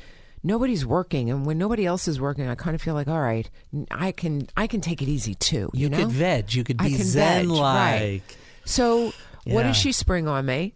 [0.43, 1.31] nobody's working.
[1.31, 3.49] And when nobody else is working, I kind of feel like, all right,
[3.91, 5.69] I can, I can take it easy too.
[5.75, 5.97] You, You know?
[5.99, 6.55] could veg.
[6.55, 8.01] You could be zen like.
[8.01, 8.23] right.
[8.65, 9.13] So
[9.45, 10.75] what does she spring on me?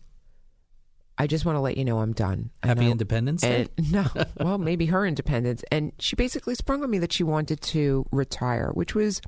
[1.18, 2.50] I just want to let you know I'm done.
[2.62, 3.68] And Happy I- Independence Day.
[3.90, 4.06] no,
[4.40, 5.64] well, maybe her independence.
[5.72, 9.20] And she basically sprung on me that she wanted to retire, which was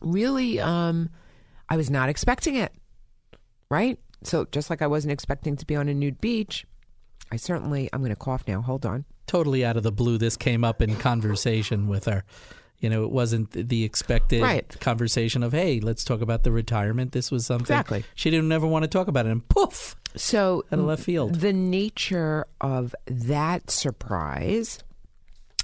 [0.00, 1.10] really, um,
[1.68, 2.72] I was not expecting it.
[3.70, 3.98] Right?
[4.22, 6.66] So just like I wasn't expecting to be on a nude beach,
[7.30, 8.60] I certainly, I'm going to cough now.
[8.62, 9.04] Hold on.
[9.26, 12.24] totally out of the blue, this came up in conversation with her.
[12.78, 14.80] You know, it wasn't the expected Right.
[14.80, 17.12] conversation of, hey, let's talk about the retirement.
[17.12, 18.04] This was something Exactly.
[18.14, 19.32] she didn't ever want to talk about it.
[19.32, 21.36] And poof, So out of left field.
[21.36, 24.78] the nature of that surprise,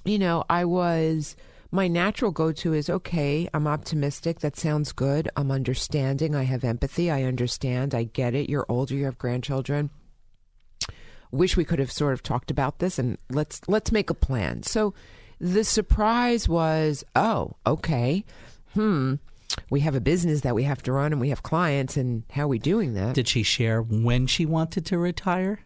[0.04, 1.36] you know, I was
[1.70, 5.28] my natural go-to is okay, I'm optimistic, that sounds good.
[5.36, 8.50] I'm understanding, I have empathy, I understand, I get it.
[8.50, 9.88] You're older, you have grandchildren.
[11.30, 14.62] Wish we could have sort of talked about this and let's let's make a plan.
[14.64, 14.92] So
[15.42, 18.24] the surprise was, oh, okay.
[18.74, 19.16] Hmm.
[19.68, 22.44] We have a business that we have to run and we have clients and how
[22.44, 23.14] are we doing that?
[23.16, 25.58] Did she share when she wanted to retire?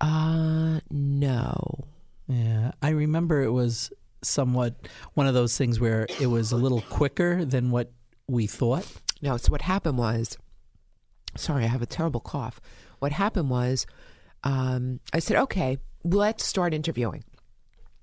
[0.00, 1.84] Uh, no.
[2.26, 4.74] Yeah, I remember it was somewhat
[5.14, 7.92] one of those things where it was a little quicker than what
[8.26, 8.86] we thought.
[9.22, 10.36] No, so what happened was,
[11.36, 12.60] sorry, I have a terrible cough.
[12.98, 13.86] What happened was,
[14.42, 17.22] um, I said, okay, let's start interviewing.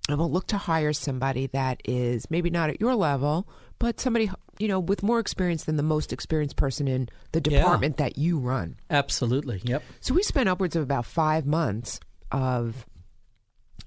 [0.09, 4.29] And we'll look to hire somebody that is maybe not at your level, but somebody,
[4.57, 7.59] you know, with more experience than the most experienced person in the Yeah.
[7.59, 8.75] department that you run.
[8.89, 9.61] Absolutely.
[9.63, 9.83] Yep.
[10.01, 11.99] So we spent upwards of about five months
[12.31, 12.85] of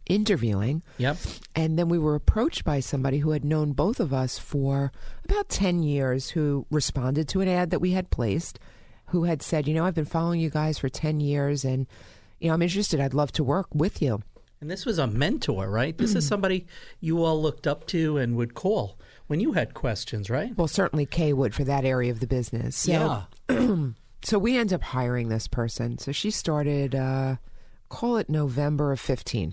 [0.06, 0.82] interviewing.
[0.98, 1.16] Yep.
[1.54, 4.92] And then we were approached by somebody who had known both of us for
[5.24, 8.58] about 10 years, who responded to an ad that we had placed,
[9.06, 11.86] who had said, You know, I've been following you guys for 10 years and,
[12.40, 13.00] you know, I'm interested.
[13.00, 14.22] I'd love to work with you.
[14.62, 15.98] And this was a mentor, right?
[15.98, 16.68] This is somebody
[17.00, 18.96] you all looked up to and would call
[19.26, 20.56] when you had questions, right?
[20.56, 22.76] Well, certainly Kay would for that area of the business.
[22.76, 23.86] So, yeah.
[24.22, 25.98] so we end up hiring this person.
[25.98, 27.36] So she started, uh,
[27.88, 29.52] call it November of 15.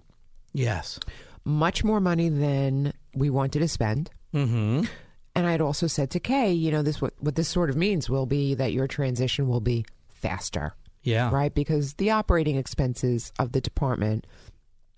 [0.54, 1.00] Yes.
[1.43, 4.12] Much more money than we wanted to spend.
[4.32, 4.84] Mm-hmm.
[5.34, 7.76] And I had also said to Kay, you know, this what what this sort of
[7.76, 11.32] means will be that your transition will be faster, Yeah.
[11.32, 11.52] right?
[11.52, 14.28] Because the operating expenses of the department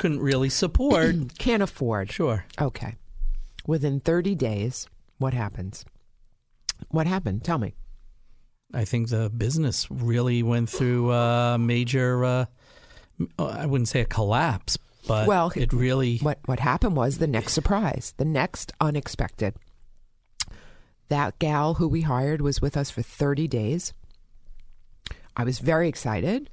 [0.02, 1.16] Couldn't really support.
[1.38, 2.12] can't afford.
[2.12, 2.44] sure.
[2.60, 2.96] Okay.
[3.68, 4.88] Within 30 days,
[5.20, 5.86] what happens?
[6.90, 7.44] What happened?
[7.44, 7.76] Tell me.
[8.74, 12.46] I think the business really went through a major, uh,
[13.38, 14.76] I wouldn't say a collapse,
[15.08, 16.18] but Well, it really.
[16.18, 19.54] What what happened was the next surprise, the next unexpected.
[21.10, 23.94] That gal who we hired was with us for 30 days.
[25.38, 26.50] I was very excited.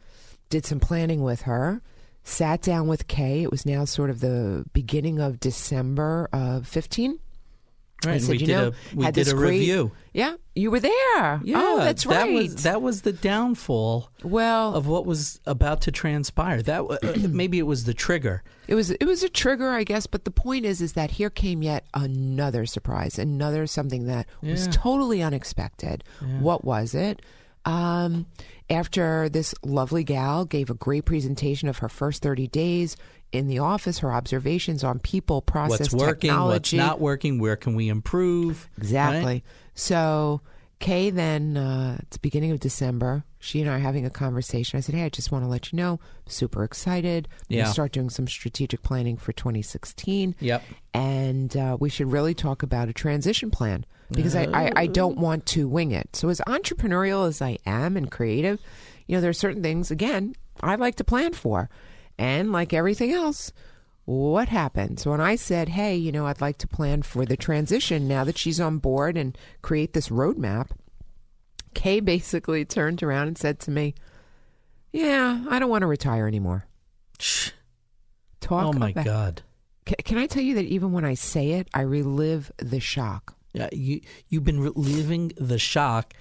[0.50, 1.80] Did some planning with her.
[2.28, 3.42] Sat down with Kay.
[3.42, 7.18] It was now sort of the beginning of December of 15.
[8.04, 9.90] Right, I and said, we you did know, a we did a great- review.
[10.12, 11.40] Yeah, you were there.
[11.42, 12.32] Yeah, oh, that's that right.
[12.32, 16.62] Was, that was the downfall well, of what was about to transpire.
[16.62, 18.44] That uh, maybe it was the trigger.
[18.68, 21.30] It was it was a trigger, I guess, but the point is is that here
[21.30, 26.04] came yet another surprise, another something that was totally unexpected.
[26.38, 27.20] What was it?
[27.68, 28.26] Um,
[28.70, 32.96] after this lovely gal gave a great presentation of her first 30 days,
[33.30, 37.74] in the office, her observations on people, process, what's working, what's not working, where can
[37.74, 38.70] we improve?
[38.78, 39.24] Exactly.
[39.24, 39.42] right?
[39.74, 40.40] So
[40.78, 44.76] Kay then, uh, at the beginning of December, she and I are having a conversation.
[44.76, 47.28] I said, "Hey, I just want to let you know, super excited.
[47.48, 47.62] Yeah.
[47.62, 50.36] gonna start doing some strategic planning for 2016.
[50.40, 50.62] Yep.
[50.94, 55.18] and uh, we should really talk about a transition plan because I, I, I don't
[55.18, 55.22] oh.
[55.22, 56.16] want to wing it.
[56.16, 58.60] So as entrepreneurial as I am and creative,
[59.06, 61.70] you know, there are certain things again I like to plan for,
[62.18, 63.52] and like everything else."
[64.04, 64.98] What happened?
[65.00, 68.24] So when I said, "Hey, you know, I'd like to plan for the transition now
[68.24, 70.70] that she's on board and create this roadmap,"
[71.74, 73.94] Kay basically turned around and said to me,
[74.92, 76.66] "Yeah, I don't want to retire anymore."
[77.18, 77.50] Shh.
[78.40, 78.74] Talk.
[78.74, 79.42] oh my about- God.
[79.86, 83.36] Ca- Can I tell you that even when I say it, I relive the shock.
[83.52, 86.14] Yeah, you you've been reliving the shock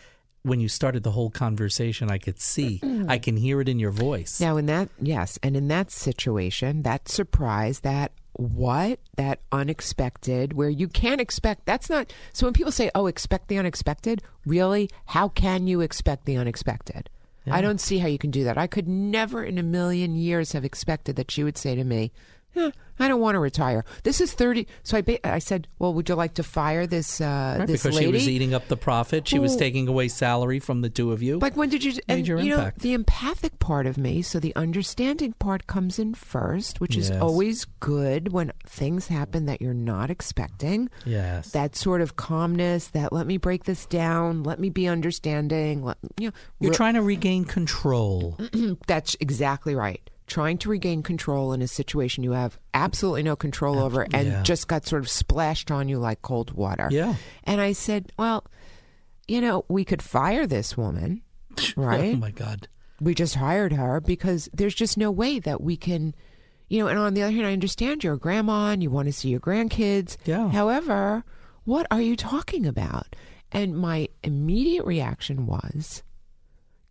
[0.43, 2.09] when you started the whole conversation.
[2.09, 3.09] I could see, mm-hmm.
[3.09, 4.39] I can hear it in your voice.
[4.39, 10.69] Now, in that, yes, and in that situation, that surprise, that what, that unexpected, where
[10.69, 15.27] you can't expect, that's not, so when people say, oh, expect the unexpected, really, how
[15.27, 17.09] can you expect the unexpected?
[17.49, 18.57] I don't see how you can do that.
[18.57, 22.11] I could never in a million years have expected that she would say to me,
[22.55, 23.85] "Eh, I don't want to retire.
[24.03, 24.65] This is 30.
[24.81, 27.83] So I, ba- I said, well, would you like to fire this, uh, Right, this
[27.83, 28.07] because lady?
[28.07, 29.27] she was eating up the profit.
[29.27, 31.37] She was taking away salary from the two of you.
[31.37, 31.93] Like when did you?
[32.07, 32.79] And Major you know, impact.
[32.79, 34.23] the empathic part of me.
[34.23, 39.61] So the understanding part comes in first, which is always good when things happen that
[39.61, 40.89] you're not expecting.
[41.05, 41.51] yes.
[41.51, 42.87] That sort of calmness.
[42.87, 44.41] That let me break this down.
[44.43, 45.83] Let me be understanding.
[45.83, 46.33] Let you know.
[46.59, 48.37] You're re- trying to regain control.
[48.87, 50.01] that's exactly right.
[50.27, 54.43] Trying to regain control in a situation you have absolutely no control over and yeah.
[54.43, 56.89] just got sort of splashed on you like cold water.
[56.91, 57.15] Yeah.
[57.45, 58.45] And I said, well,
[59.27, 61.21] you know, we could fire this woman,
[61.59, 62.13] oh right?
[62.13, 62.67] Oh my God.
[63.01, 66.13] we just hired her because there's just no way that we can
[66.67, 69.05] you know and on the other hand i understand you're a grandma and you want
[69.07, 70.49] to see your grandkids Yeah.
[70.49, 71.23] however
[71.63, 73.15] what are you talking about
[73.53, 76.03] and my immediate reaction was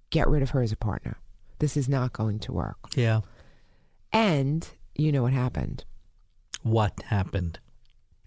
[0.08, 1.18] get rid of her as a partner
[1.58, 3.20] this is not going to work Yeah.
[4.12, 5.84] and you know what happened
[6.62, 7.58] What happened?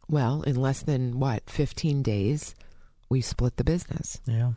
[0.08, 2.56] well in less than what 15 days
[3.10, 4.54] we split the business Yeah.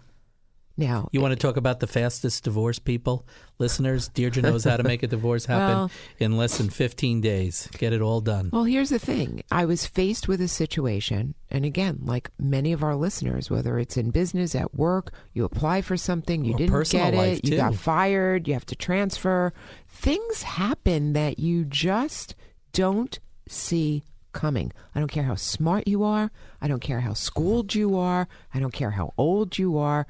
[0.77, 3.27] Now You want to talk about the fastest divorce people?
[3.59, 7.69] Listeners, Deirdre knows how to make a divorce happen Well- in less than 15 days.
[7.79, 8.51] Get it all done.
[8.53, 9.43] Well, here's the thing.
[9.51, 13.97] I was faced with a situation, and again, like many of our listeners, whether it's
[13.97, 17.75] in business, at work, you apply for something, you Or didn't get it, you got
[17.75, 19.53] fired, you have to transfer.
[19.89, 22.35] Things happen that you just
[22.73, 24.73] don't see coming.
[24.95, 26.31] I don't care how smart you are,
[26.61, 30.07] I don't care how schooled you are, I don't care how old you are.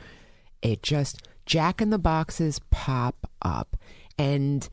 [0.62, 3.77] It just jack in the boxes pop up.
[4.18, 4.68] And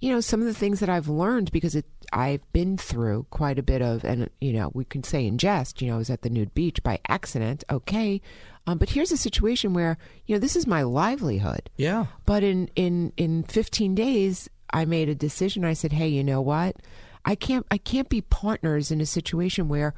[0.00, 3.58] you know some of the things that I've learned because it I've been through quite
[3.58, 6.10] a bit of and you know we can say in jest you know I was
[6.10, 8.20] at the nude beach by accident okay
[8.66, 12.06] um, but here's a situation where you know this is my livelihood Yeah.
[12.26, 16.42] but in in in 15 days I made a decision I said hey you know
[16.42, 16.76] what
[17.24, 19.94] I can't I can't be partners in a situation where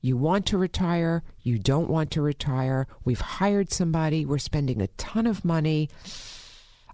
[0.00, 4.86] you want to retire you don't want to retire we've hired somebody we're spending a
[4.88, 5.88] ton of money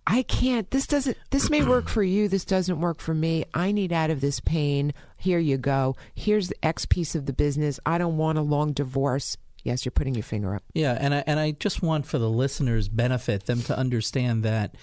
[0.08, 0.70] I can't.
[0.70, 1.16] This doesn't.
[1.30, 2.28] This may work for you.
[2.28, 3.44] This doesn't work for me.
[3.54, 4.94] I need out of this pain.
[5.16, 5.96] Here you go.
[6.14, 7.80] Here's the X piece of the business.
[7.84, 9.36] I don't want a long divorce.
[9.64, 10.62] Yes, you're putting your finger up.
[10.74, 14.76] Yeah, and I, and I just want for the listeners' benefit them to understand that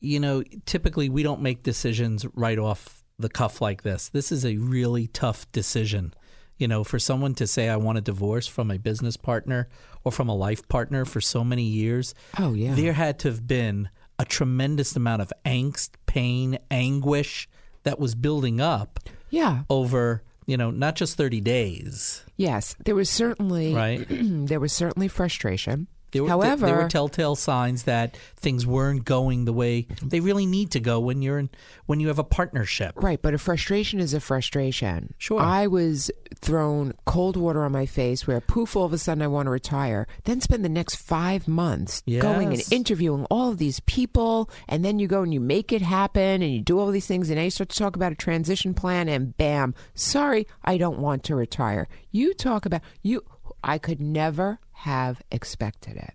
[0.00, 4.08] you know, typically we don't make decisions right off the cuff like this.
[4.08, 6.14] This is a really tough decision.
[6.58, 9.68] You know, for someone to say I want a divorce from a business partner
[10.04, 12.74] or from a life partner for so many years, Oh yeah.
[12.74, 17.48] there had to have been a tremendous amount of angst, pain, anguish
[17.84, 18.98] that was building up
[19.30, 19.62] yeah.
[19.70, 22.76] over, you know, not just 30 days, Yes.
[22.84, 23.74] There was certainly.
[23.74, 24.06] right?
[24.10, 25.88] there was certainly frustration.
[26.10, 30.46] There were, However, there were telltale signs that things weren't going the way they really
[30.46, 31.50] need to go when you're in
[31.86, 32.94] when you have a partnership.
[32.96, 35.14] Right, but a frustration is a frustration.
[35.18, 35.40] Sure.
[35.40, 39.26] I was thrown cold water on my face where poof, all of a sudden I
[39.26, 40.06] want to retire.
[40.24, 44.50] Then spend the next five months going and interviewing all of these people.
[44.68, 47.28] And then you go and you make it happen and you do all these things.
[47.30, 50.98] And now you start to talk about a transition plan and bam, sorry, I don't
[50.98, 51.88] want to retire.
[52.10, 53.24] You talk about, you,
[53.62, 56.14] I could never have expected it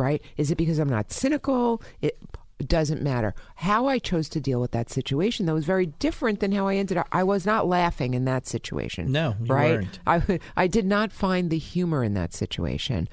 [0.00, 0.22] right?
[0.38, 1.82] Is it because I'm not cynical?
[2.00, 2.18] It,
[2.66, 3.34] doesn't matter.
[3.54, 6.76] How I chose to deal with that situation, though, was very different than how I
[6.76, 7.08] ended up.
[7.10, 9.10] I was not laughing in that situation.
[9.10, 9.70] No, you right?
[9.70, 9.98] weren't.
[10.06, 13.08] I, I did not find the humor in that situation.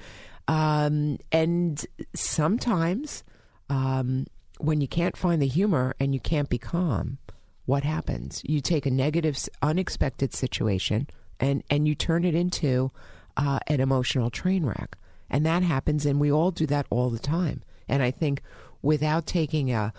[0.48, 1.82] Um, and
[2.14, 3.24] sometimes
[3.70, 4.26] um,
[4.58, 7.16] when you can't find the humor and you can't be calm,
[7.64, 8.42] what happens?
[8.44, 11.06] You take a negative, unexpected situation
[11.40, 12.90] and, and you turn it into
[13.38, 14.96] uh, an emotional train wreck.
[15.30, 17.62] And that happens, and we all do that all the time.
[17.88, 18.42] And I think
[18.82, 19.92] without taking a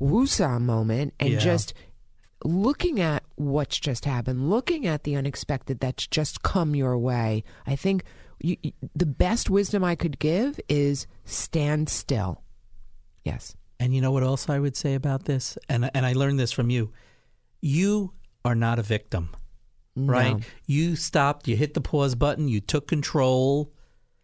[0.00, 1.38] woosah moment and Yeah.
[1.38, 1.74] just
[2.44, 7.76] looking at what's just happened, looking at the unexpected that's just come your way, I
[7.76, 8.04] think
[8.40, 8.56] you,
[8.94, 12.42] the best wisdom I could give is stand still.
[13.24, 13.56] Yes.
[13.80, 15.58] And you know what else I would say about this?
[15.68, 16.92] And and I learned this from you.
[17.60, 18.12] You
[18.44, 19.30] are not a victim,
[20.06, 20.36] right?
[20.36, 20.40] No.
[20.66, 23.72] You stopped, you hit the pause button, you took control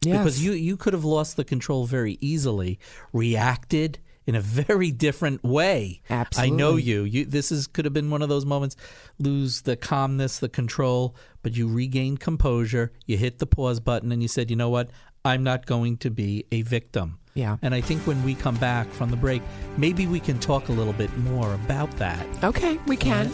[0.02, 0.18] Yes.
[0.18, 2.78] because you you could have lost the control very easily,
[3.14, 6.02] reacted in a very different way.
[6.10, 6.54] Absolutely.
[6.54, 7.04] I know you.
[7.04, 8.76] You this is could have been one of those moments
[9.18, 14.20] lose the calmness, the control, but you regained composure, you hit the pause button and
[14.20, 14.90] you said, "You know what?
[15.24, 17.56] I'm not going to be a victim." Yeah.
[17.62, 19.42] And I think when we come back from the break,
[19.76, 22.24] maybe we can talk a little bit more about that.
[22.44, 23.32] Okay, we can.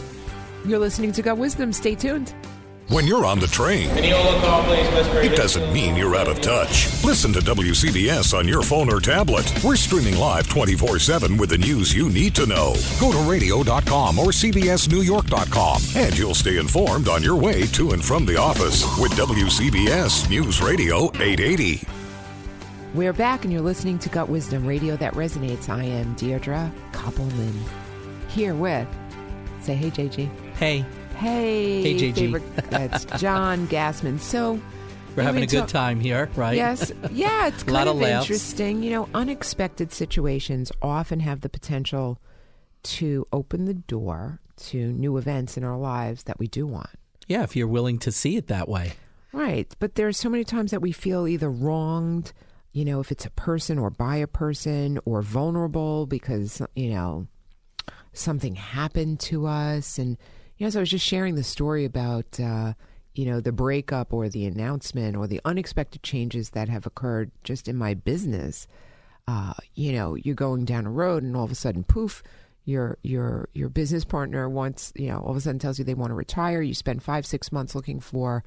[0.65, 1.73] You're listening to Gut Wisdom.
[1.73, 2.33] Stay tuned.
[2.89, 7.03] When you're on the train, it doesn't mean you're out of touch.
[7.05, 9.49] Listen to WCBS on your phone or tablet.
[9.63, 12.75] We're streaming live 24 7 with the news you need to know.
[12.99, 18.25] Go to radio.com or CBSNewYork.com, and you'll stay informed on your way to and from
[18.25, 21.87] the office with WCBS News Radio 880.
[22.93, 25.69] We're back, and you're listening to Gut Wisdom Radio that resonates.
[25.69, 27.57] I am Deirdre Koppelman
[28.27, 28.87] here with,
[29.61, 30.29] say hey, JG.
[30.61, 32.13] Hey, Hey, Hey, JG.
[32.13, 34.19] favorite, that's John Gassman.
[34.19, 34.61] So
[35.15, 36.55] we're having a good time here, right?
[36.55, 38.83] Yes, yeah, it's Lot kind of of interesting.
[38.83, 42.21] You know, unexpected situations often have the potential
[42.83, 46.91] to open the door to new events in our lives that we do want.
[47.27, 48.93] Yeah, if you're willing to see it that way.
[49.33, 49.73] Right.
[49.79, 52.33] But there's so many times that we feel either wronged,
[52.71, 57.25] you know, if it's a person or by a person, or vulnerable because, you know,
[58.13, 59.97] something happened to us.
[59.97, 60.19] And,
[60.69, 62.73] so I was just sharing the story about, uh,
[63.13, 67.67] you know, the breakup or the announcement or the unexpected changes that have occurred just
[67.67, 68.67] in my business.
[69.27, 72.21] Uh, you know, you're going down a road and all of a sudden, poof,
[72.63, 75.93] your your your business partner wants, you know, all of a sudden tells you they
[75.93, 76.61] want to retire.
[76.61, 78.43] You spend five, six months looking for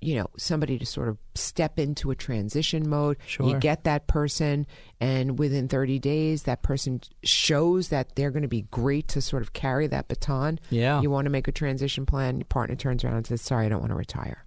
[0.00, 4.66] you know somebody to sort of step into a transition mode you get that person
[5.00, 9.42] and within 30 days that person shows that they're going to be great to sort
[9.42, 11.00] of carry that baton Yeah.
[11.00, 13.68] you want to make a transition plan your partner turns around and says sorry i
[13.68, 14.44] don't want to retire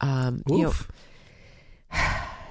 [0.00, 0.90] um, you know, Oof.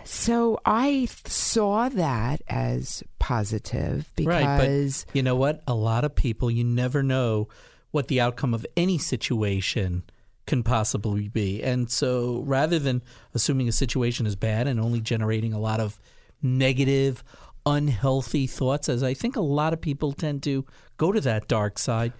[0.04, 5.62] so i saw that as positive right, because but you know what?
[5.68, 7.48] A lot of people, you never know
[7.92, 10.04] what the outcome of any situation
[10.52, 11.64] can possibly be.
[11.64, 13.02] And so rather than
[13.34, 15.98] assuming a situation is bad and only generating a lot of
[16.42, 17.24] negative,
[17.66, 20.66] unhealthy thoughts, as I think a lot of people tend to
[20.98, 22.12] go to that dark side,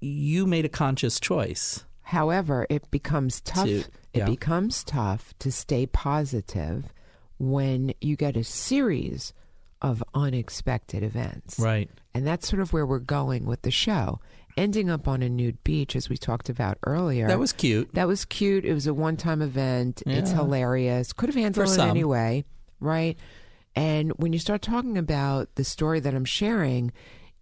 [0.00, 1.84] you made a conscious choice.
[2.02, 3.66] However, it becomes tough.
[3.66, 6.92] To- It becomes tough to stay positive
[7.38, 9.32] when you get a series
[9.80, 11.58] of unexpected events.
[11.58, 11.88] Right.
[12.12, 14.20] And that's sort of where we're going with the show.
[14.56, 17.26] Ending up on a nude beach, as we talked about earlier.
[17.26, 17.94] That was cute.
[17.94, 18.64] That was cute.
[18.64, 20.02] It was a one time event.
[20.06, 21.12] It's hilarious.
[21.12, 22.44] Could have handled it anyway,
[22.80, 23.18] right?
[23.74, 26.92] And when you start talking about the story that I'm sharing,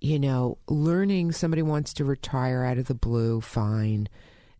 [0.01, 4.09] you know, learning somebody wants to retire out of the blue, fine.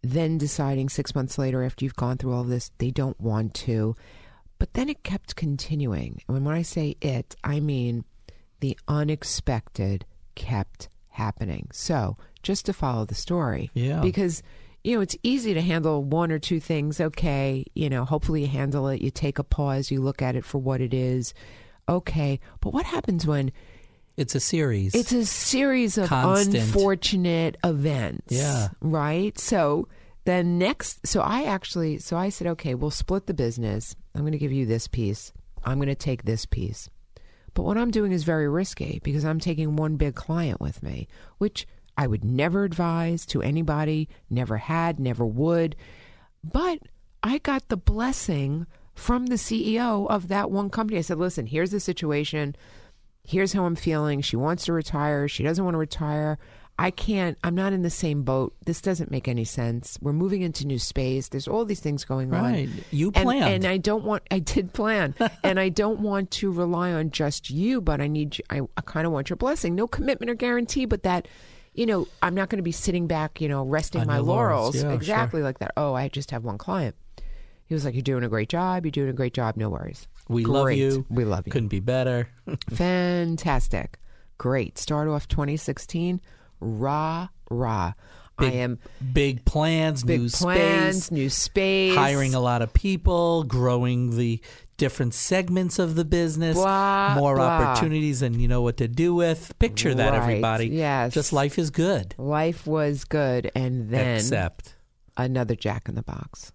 [0.03, 3.95] Then deciding six months later, after you've gone through all this, they don't want to.
[4.59, 6.23] But then it kept continuing.
[6.29, 8.05] And when I say it, I mean
[8.61, 11.69] the unexpected kept happening.
[11.73, 14.01] So, just to follow the story, Yeah.
[14.01, 14.43] because
[14.85, 17.01] you know it's easy to handle one or two things.
[17.01, 19.03] Okay, you know, hopefully you handle it.
[19.03, 19.91] You take a pause.
[19.91, 21.35] You look at it for what it is.
[21.89, 23.51] Okay, but what happens when
[24.17, 24.95] It's a series.
[24.95, 26.57] it's a series of Constant.
[26.57, 28.33] unfortunate events?
[28.35, 28.69] Yeah.
[28.81, 29.37] Right.
[29.39, 29.89] So
[30.25, 33.97] then next, so I actually, so I said, okay, we'll split the business.
[34.15, 35.33] I'm going to give you this piece.
[35.65, 36.89] I'm going to take this piece.
[37.55, 41.09] But what I'm doing is very risky because I'm taking one big client with me,
[41.39, 41.67] which
[42.01, 45.77] I would never advise to anybody, never had, never would.
[46.43, 46.79] But
[47.23, 50.97] I got the blessing from the CEO of that one company.
[50.97, 52.57] I said, listen, here's the situation.
[53.23, 54.23] Here's how I'm feeling.
[54.23, 55.29] She wants to retire.
[55.29, 56.39] She doesn't want to retire.
[56.79, 58.55] I can't, I'm not in the same boat.
[58.65, 59.99] This doesn't make any sense.
[60.01, 61.29] We're moving into new space.
[61.29, 62.43] There's all these things going on.
[62.43, 62.69] Right.
[62.91, 63.45] You And- planned.
[63.57, 65.15] And, I don't want, I did plan.
[65.45, 69.07] and I don't want to rely on just you, but I need, I, I kind
[69.07, 69.75] of want your blessing.
[69.75, 71.29] No commitment or guarantee, but that,
[71.81, 74.27] you know, I'm not going to be sitting back, you know, resting On my laurels.
[74.27, 74.77] laurels.
[74.77, 74.91] Yeah, sure.
[74.93, 75.73] exactly like that.
[75.79, 76.95] Oh, I just have one client.
[77.65, 78.85] He was like, You're doing a great job.
[78.85, 79.57] You're doing a great job.
[79.57, 80.07] No worries.
[80.29, 81.07] we love you.
[81.09, 81.53] We love you.
[81.53, 82.29] Couldn't be better.
[82.71, 83.99] Fantastic.
[84.37, 84.77] Great.
[84.77, 86.21] Start off 2016.
[86.61, 87.95] Rah, rah.
[88.37, 88.79] Big, I am
[89.13, 94.43] big plans, big new plans, space, new space, hiring a lot of people, growing the
[94.81, 97.45] different segments of the business, Blah, more blah.
[97.47, 99.57] opportunities, and you know what to do with.
[99.59, 100.67] Picture that, Right, everybody.
[100.69, 101.13] yes.
[101.15, 104.75] just life is good, Life was good, and then except
[105.17, 106.51] another Jack in the Box.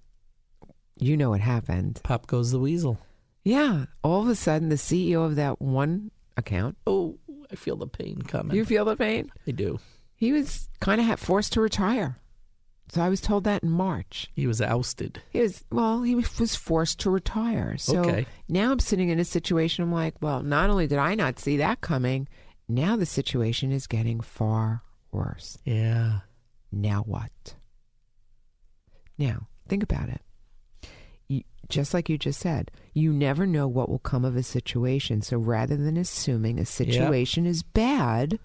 [0.97, 1.99] You know what happened?
[2.03, 2.97] pop goes the weasel.
[3.43, 6.77] Yeah, all of a sudden, the CEO of that one account.
[6.87, 7.19] Oh,
[7.51, 8.55] I feel the pain coming.
[8.57, 9.29] You feel the pain?
[9.47, 9.79] I do.
[10.15, 12.17] He was kind of forced to retire.
[12.89, 14.29] So I was told that in March.
[14.35, 15.21] He was ousted.
[15.31, 16.03] He was well.
[16.03, 17.77] He was forced to retire.
[17.77, 18.25] So Okay.
[18.47, 19.83] now I'm sitting in a situation.
[19.83, 22.27] I'm like, well, not only did I not see that coming,
[22.69, 25.57] now the situation is getting far worse.
[25.65, 26.19] Yeah.
[26.71, 27.55] Now what?
[29.17, 30.21] Now think about it.
[31.27, 35.21] You, just like you just said, you never know what will come of a situation.
[35.21, 38.39] So rather than assuming a situation is bad,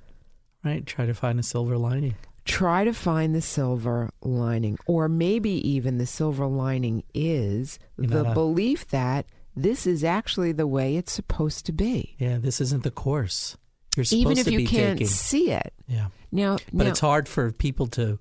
[0.62, 0.84] Right.
[0.84, 2.16] Try to find a silver lining.
[2.50, 8.88] Try to find the silver lining, or maybe even the silver lining is the belief
[8.88, 9.26] that
[9.56, 12.38] this is actually the way it's supposed to be, Yeah.
[12.38, 13.56] This isn't the course
[13.96, 15.06] you're supposed even if to you be can't taking.
[15.08, 15.72] see it.
[15.88, 16.08] Yeah.
[16.32, 18.18] Now, But now, it's hard for people to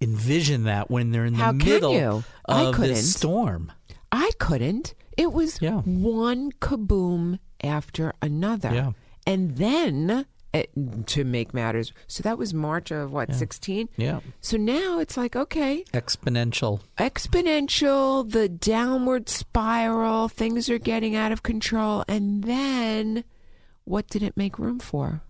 [0.00, 3.70] envision that when they're in the middle of this storm.
[4.10, 4.94] I couldn't.
[5.16, 5.80] It was Yeah.
[5.82, 8.92] one kaboom after another, Yeah.
[9.26, 10.26] and then.
[10.54, 10.64] Eh,
[11.06, 13.88] to make matters, so that was March of what sixteen.
[13.96, 14.20] Yeah.
[14.40, 16.80] So now it's like okay, Exponential.
[16.98, 22.04] exponential, the downward spiral, things are getting out of control.
[22.08, 23.24] And then
[23.84, 25.22] what did it make room for?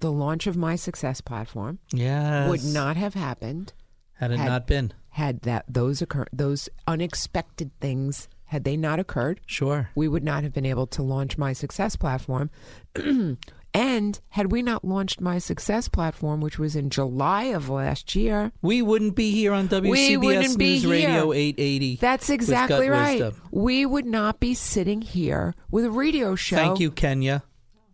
[0.00, 2.48] The launch of my success platform Yes.
[2.50, 3.72] would not have happened
[4.14, 4.92] Had it had- not been.
[5.10, 9.40] had that those occur those unexpected things had they not occurred.
[9.46, 9.88] Sure.
[9.94, 12.50] We would not have been able to launch my success platform.
[13.74, 18.52] and had we not launched my success platform, which was in July of last year,
[18.60, 20.86] We wouldn't be here on WCBS News.
[20.86, 21.96] Radio 880.
[21.96, 23.20] That's exactly right.
[23.20, 23.42] Wisdom.
[23.50, 26.56] We would not be sitting here with a radio show.
[26.56, 27.44] Thank you, Kenya.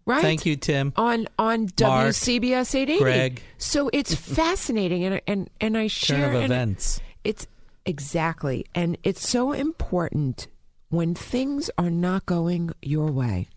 [0.05, 0.23] Right?
[0.23, 0.95] Thank you, Tim.
[0.97, 2.99] On on Mark, WCBS 880.
[2.99, 3.43] Greg.
[3.59, 7.01] So it's fascinating, and and and I Turn share of and events.
[7.25, 7.47] It's
[7.85, 10.49] exactly, and it's so important
[10.89, 13.49] when things are not going your way.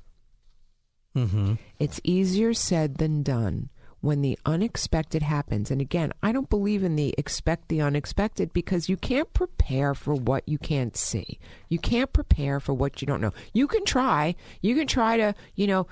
[1.16, 1.56] Mm-hmm.
[1.80, 3.70] It's easier said than done
[4.02, 5.70] when the unexpected happens.
[5.72, 10.16] And again, I don't believe in the expect the unexpected because you can't prepare for
[10.16, 11.40] what you can't see.
[11.70, 13.34] You can't prepare for what you don't know.
[13.54, 14.36] You can try.
[14.62, 15.88] You can try to, you know,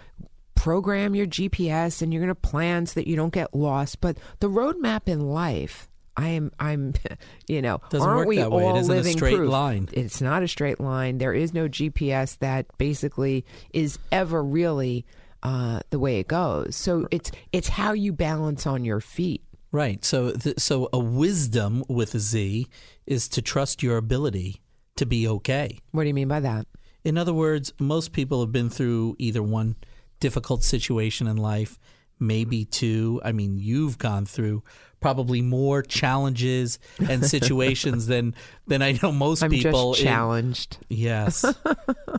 [0.56, 4.02] program your GPS and you're going to plan so that you don't get lost.
[4.02, 5.89] But the roadmap in life,
[6.20, 6.94] I am, I'm,
[7.48, 8.64] you know, Doesn't aren't work we that way.
[8.64, 9.50] It all living straight proof?
[9.50, 9.90] line.
[9.94, 11.18] It's not a straight line.
[11.18, 15.06] There is no GPS that basically is ever really
[15.44, 16.76] uh, the way it goes.
[16.76, 19.42] So it's it's how you balance on your feet.
[19.72, 20.04] Right.
[20.04, 22.68] So, th- so a wisdom with a Z
[23.06, 24.62] is to trust your ability
[24.98, 25.80] to be okay.
[25.92, 26.66] What do you mean by that?
[27.04, 29.76] In other words, most people have been through either one
[30.20, 31.80] difficult situation in life,
[32.20, 33.22] maybe two.
[33.24, 34.64] I mean, you've gone through
[35.00, 36.78] probably more challenges
[37.08, 38.36] and situations than
[38.68, 39.94] than I know most I'm people.
[39.94, 40.78] just in- challenged.
[40.90, 41.46] Yes.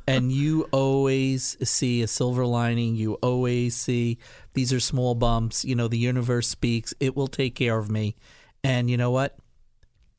[0.07, 2.97] and you always see a silver lining.
[2.97, 4.19] You always see
[4.55, 5.65] these are small bumps.
[5.65, 6.95] You know, the universe speaks.
[7.01, 8.17] It will take care of me.
[8.65, 9.37] And you know what?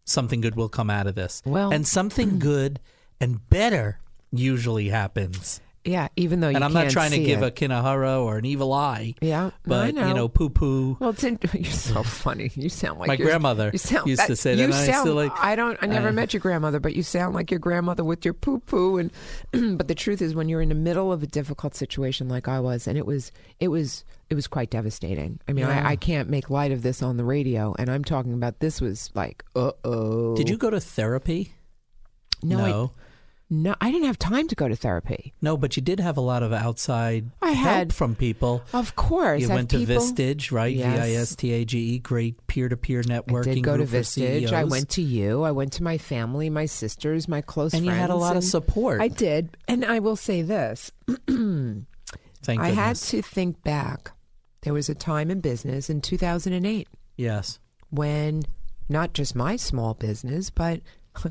[0.06, 1.42] Something good will come out of this.
[1.46, 2.80] Well- and something good
[3.20, 4.00] and better
[4.32, 5.62] usually happens.
[5.84, 7.48] Yeah, even though you and I'm not trying to give it.
[7.48, 9.16] a kinahara or an evil eye.
[9.20, 10.14] Yeah, But, I you know.
[10.14, 10.96] know, poo poo.
[11.00, 12.52] Well, it's in, you're so funny.
[12.54, 15.02] You sound like My grandmother you sound, used to say that, You I sound.
[15.02, 15.80] still like- I don't.
[15.82, 18.60] I never I- met your grandmother, but you sound like your grandmother with your poo
[18.60, 18.98] poo.
[19.00, 19.12] And
[19.78, 22.60] but the truth is, when you're in the middle of a difficult situation like I
[22.60, 25.40] was, and it was, it was, it was quite devastating.
[25.48, 25.84] I mean, Yeah.
[25.88, 28.82] I, I can't make light of this on the radio, and I'm talking about this
[28.82, 30.36] was like, uh oh.
[30.36, 31.54] Did you go to therapy?
[32.44, 32.94] No, no.
[32.98, 33.02] I,
[33.54, 35.34] no, I didn't have time to go to therapy.
[35.42, 38.64] No, but you did have a lot of outside I help had- from people.
[38.74, 40.74] Of course, You went to people- Vistage, right?
[40.74, 40.96] Yes.
[40.96, 44.54] V I S T A G E, great peer-to-peer networking I did go to Vistage.
[44.54, 45.44] I went to you.
[45.44, 47.86] I went to my family, my sisters, my close friends.
[47.86, 49.02] And you had a lot of support.
[49.02, 49.58] I did.
[49.68, 50.92] And I will say this
[51.28, 51.86] Thank
[52.60, 52.66] you.
[52.66, 54.12] I had to think back.
[54.62, 56.88] There was a time in business in 2008
[57.18, 57.60] Yes.
[57.90, 58.44] when
[58.90, 60.82] not just my small business, but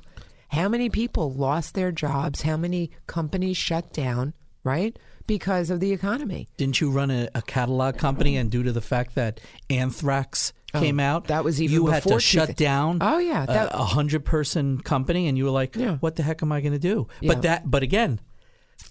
[0.50, 2.42] how many people lost their jobs?
[2.42, 4.34] How many companies shut down,
[4.64, 4.98] right?
[5.26, 6.48] Because of the economy.
[6.56, 10.80] Didn't you run a, a catalog company, and due to the fact that anthrax oh,
[10.80, 12.98] came out, Oh, that was even you had to shut 2000 down.
[13.00, 15.96] Oh, yeah, that- a hundred person company, and you were like, Yeah.
[15.98, 17.32] "What the heck am I going to do?" Yeah.
[17.32, 18.20] But that, but again,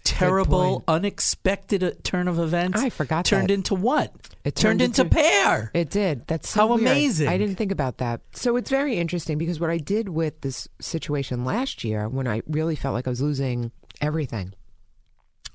[0.04, 2.82] terrible, unexpected uh, turn of events.
[2.82, 3.54] I forgot Turned that.
[3.54, 4.14] into what?
[4.44, 5.72] It turned, turned into, into- pear.
[5.74, 6.28] It did.
[6.28, 6.82] That's so How weird.
[6.82, 7.28] amazing.
[7.28, 8.22] I didn't think about that.
[8.34, 12.42] So it's very interesting because what I did with this situation last year when I
[12.48, 13.72] really felt like I was losing
[14.02, 14.54] everything,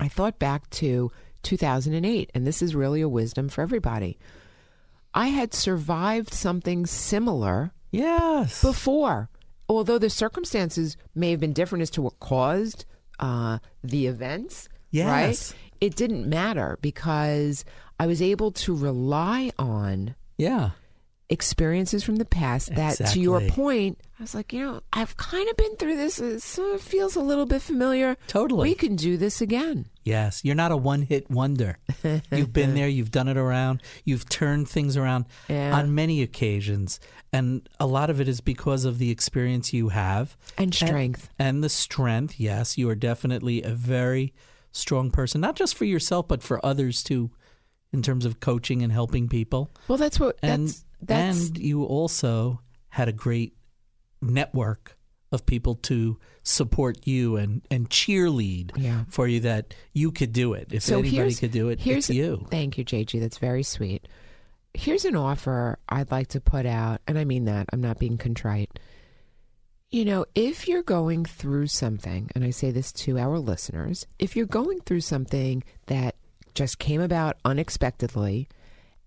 [0.00, 1.10] I thought back to
[1.42, 4.18] 2008, and this is really a wisdom for everybody.
[5.12, 8.60] I had survived something similar yes.
[8.60, 9.30] before,
[9.68, 12.84] although the circumstances may have been different as to what caused
[13.18, 14.68] uh, the events.
[14.90, 15.52] Yes.
[15.52, 15.58] Right?
[15.80, 17.64] It didn't matter because
[17.98, 20.70] I was able to rely on yeah.
[21.34, 25.46] Experiences from the past that, to your point, I was like, you know, I've kind
[25.50, 26.18] of been through this.
[26.18, 28.16] It sort of feels a little bit familiar.
[28.26, 28.70] Totally.
[28.70, 29.86] We can do this again.
[30.04, 31.78] Yes, you're not a one-hit wonder.
[32.32, 35.76] you've been there, you've done it around, you've turned things around Yeah.
[35.76, 37.00] on many occasions,
[37.32, 41.28] and a lot of it is because of the experience you have And strength.
[41.38, 42.38] and, the strength.
[42.38, 44.32] Yes, you are definitely a very
[44.72, 47.30] strong person, not just for yourself but for others too,
[47.92, 49.70] in terms of coaching and helping people.
[49.88, 53.56] Well, that's what And that's that's and you also had a great
[54.22, 54.96] network
[55.32, 59.04] of people to support you and and cheerlead Yeah.
[59.08, 60.68] for you that you could do it.
[60.72, 62.46] If so anybody could do it, here's it's you.
[62.50, 63.18] Thank you, JG.
[63.20, 64.06] That's very sweet.
[64.74, 67.66] Here's an offer I'd like to put out, and I mean that.
[67.72, 68.78] I'm not being contrite.
[69.90, 74.34] You know, if you're going through something, and I say this to our listeners, if
[74.34, 76.16] you're going through something that
[76.54, 78.48] just came about unexpectedly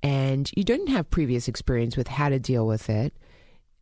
[0.04, 3.14] and you didn't have previous experience with how to deal with it,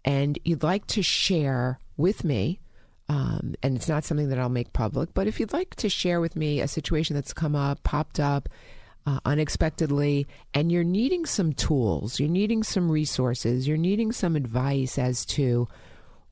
[0.04, 2.60] and you'd like to share with me,
[3.10, 6.22] um, and it's not something that I'll make public, but if you'd like to share
[6.22, 8.50] with me a situation that's come up, popped up
[9.06, 14.98] uh, unexpectedly, and you're needing some tools, you're needing some resources, you're needing some advice
[14.98, 15.68] as to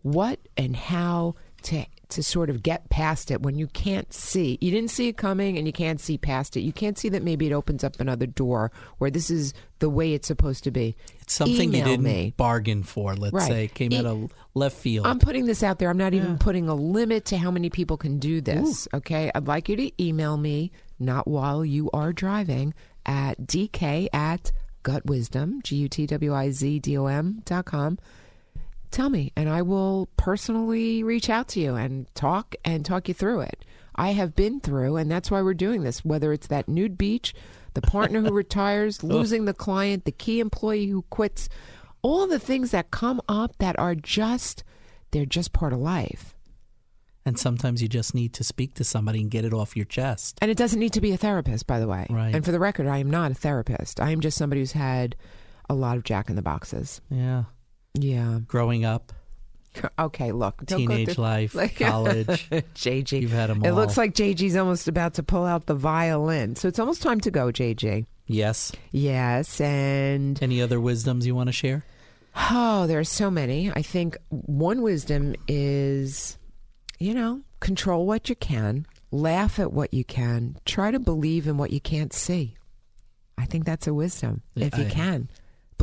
[0.01, 4.59] what and how to to sort of get past it when you can't see.
[4.61, 6.61] You didn't see it coming and you can't see past it.
[6.61, 10.14] You can't see that maybe it opens up another door where this is the way
[10.14, 10.95] it's supposed to be.
[11.22, 12.34] It's something Email you didn't me.
[12.38, 13.16] bargain for.
[13.16, 13.47] Let's Right.
[13.47, 15.07] say came E- out of left field.
[15.07, 15.89] I'm putting this out there.
[15.89, 18.88] I'm not even putting a limit to how many people can do this.
[18.93, 19.32] Okay.
[19.34, 22.76] I'd like you to email me, not while you are driving,
[23.07, 24.51] at dk at
[24.84, 27.97] gutwisdom, G U T W I Z D O M dot com.
[28.93, 33.15] Tell me, and I will personally reach out to you and talk and talk you
[33.15, 33.65] through it.
[33.95, 37.33] I have been through, and that's why we're doing this, whether it's that nude beach,
[37.73, 41.49] the partner who retires, losing the client, the key employee who quits,
[42.03, 44.63] all the things that come up that are just,
[45.09, 46.35] they're just part of life.
[47.25, 50.37] and sometimes you just need to speak to somebody and get it off your chest.
[50.39, 52.05] And it doesn't need to be a therapist, by the way.
[52.11, 52.35] Right.
[52.35, 53.99] And for the record, I am not a therapist.
[53.99, 55.15] I am just somebody who's had
[55.67, 57.01] a lot of jack in the boxes.
[57.09, 57.45] Yeah.
[57.93, 58.39] Yeah.
[58.47, 59.13] Growing up,
[59.97, 60.65] Okay, look.
[60.67, 62.47] teenage through- life, Like- college.
[62.75, 63.21] JG.
[63.21, 64.03] You've had 'em It looks all.
[64.03, 66.55] like JG's almost about to pull out the violin.
[66.55, 68.05] So it's almost time to go, JG.
[68.27, 68.71] Yes.
[68.91, 71.85] Yes, and Any other wisdoms you want to share?
[72.49, 73.71] oh, there are so many.
[73.71, 76.37] I think one wisdom is,
[76.99, 81.57] you know, control what you can, laugh at what you can, try to believe in
[81.57, 82.55] what you can't see.
[83.37, 85.29] I think that's a wisdom if you I- can.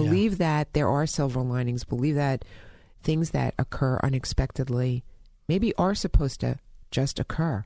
[0.04, 2.44] Believe that there are silver linings, believe that
[3.02, 5.04] things that occur unexpectedly
[5.48, 6.58] maybe are supposed to
[6.90, 7.64] just occur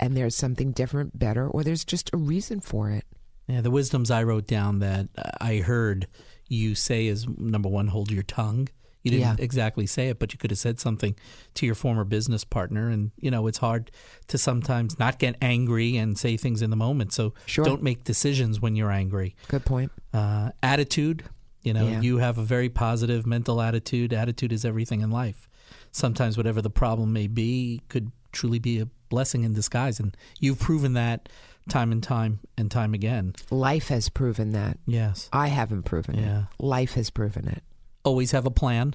[0.00, 3.04] and there's something different, better, or there's just a reason for it.
[3.46, 5.08] Yeah, the wisdoms I wrote down that
[5.40, 6.06] I heard
[6.48, 8.68] you say is number one, hold your tongue.
[9.02, 9.44] You didn't Yeah.
[9.44, 11.14] exactly say it, but you could have said something
[11.54, 12.88] to your former business partner.
[12.88, 13.90] And, you know, it's hard
[14.28, 17.12] to sometimes not get angry and say things in the moment.
[17.12, 17.64] So Sure.
[17.66, 19.36] don't make decisions when you're angry.
[19.48, 19.92] Good point.
[20.14, 21.24] Uh, attitude,
[21.64, 22.00] you know, Yeah.
[22.00, 24.12] you have a very positive mental attitude.
[24.12, 25.48] Attitude is everything in life.
[25.90, 29.98] Sometimes whatever the problem may be could truly be a blessing in disguise.
[29.98, 31.28] And you've proven that
[31.68, 33.34] time and time and time again.
[33.50, 34.78] Life has proven that.
[34.86, 35.28] Yes.
[35.32, 36.40] I haven't proven Yeah.
[36.42, 36.44] it.
[36.58, 37.62] Life has proven it.
[38.04, 38.94] Always have a plan.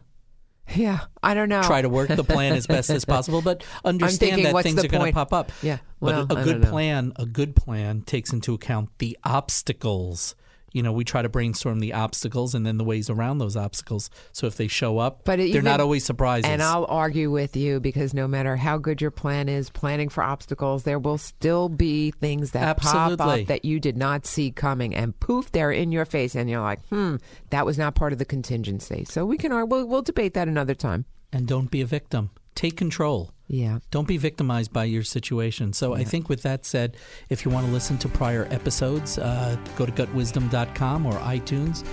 [0.76, 1.64] Yeah, I don't know.
[1.64, 4.88] Try to work the plan as best as possible, but understand thinking, that things are
[4.88, 5.52] going to pop up.
[5.64, 10.36] Yeah, well, but a, don't good plan, a good plan takes into account the obstacles.
[10.72, 14.10] You know, we try to brainstorm the obstacles and then the ways around those obstacles.
[14.32, 16.50] So if they show up, But they're not always surprises.
[16.50, 20.24] And I'll argue with you because no matter how good your plan is, planning for
[20.24, 24.94] obstacles, there will still be things that pop up that you did not see coming,
[24.96, 27.16] and poof, they're in your face, and you're like, hmm,
[27.50, 29.06] that was not part of the contingency.
[29.06, 31.06] So we can, we'll, we'll debate that another time.
[31.32, 32.30] and don't be a victim.
[32.56, 33.32] Take control.
[33.47, 33.80] Yeah.
[33.89, 35.74] Don't be victimized by your situation.
[35.74, 36.97] So I think with that said,
[37.30, 41.86] if you want to listen to prior episodes, uh, go to gutwisdom.com or iTunes.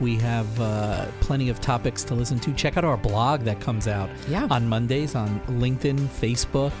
[0.00, 2.52] We have uh, plenty of topics to listen to.
[2.54, 4.46] Check out our blog that comes out Yeah.
[4.50, 6.72] on Mondays on LinkedIn, Facebook,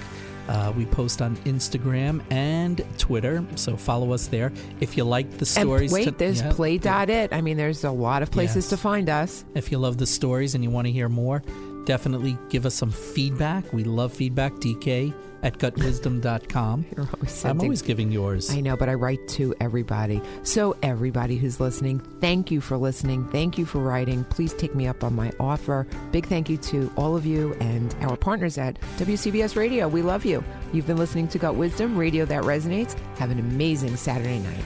[0.48, 4.50] Uh, we post on Instagram and Twitter, so follow us there.
[4.80, 7.32] If you like the stories, and wait, to- there's yeah, play.it.
[7.32, 8.70] I mean, there's a lot of places Yes.
[8.70, 9.44] to find us.
[9.54, 11.44] If you love the stories and you want to hear more,
[11.84, 13.72] definitely give us some feedback.
[13.72, 14.52] We love feedback.
[14.54, 16.86] DK at gutwisdom.com.
[16.96, 18.50] You're always I'm always giving yours.
[18.50, 20.22] I know, but I write to everybody.
[20.42, 23.28] So, everybody who's listening, thank you for listening.
[23.28, 24.24] Thank you for writing.
[24.24, 25.86] Please take me up on my offer.
[26.12, 29.88] Big thank you to all of you and our partners at WCBS Radio.
[29.88, 30.44] We love you.
[30.72, 32.98] You've been listening to Gut Wisdom, radio that resonates.
[33.18, 34.64] Have an amazing Saturday night.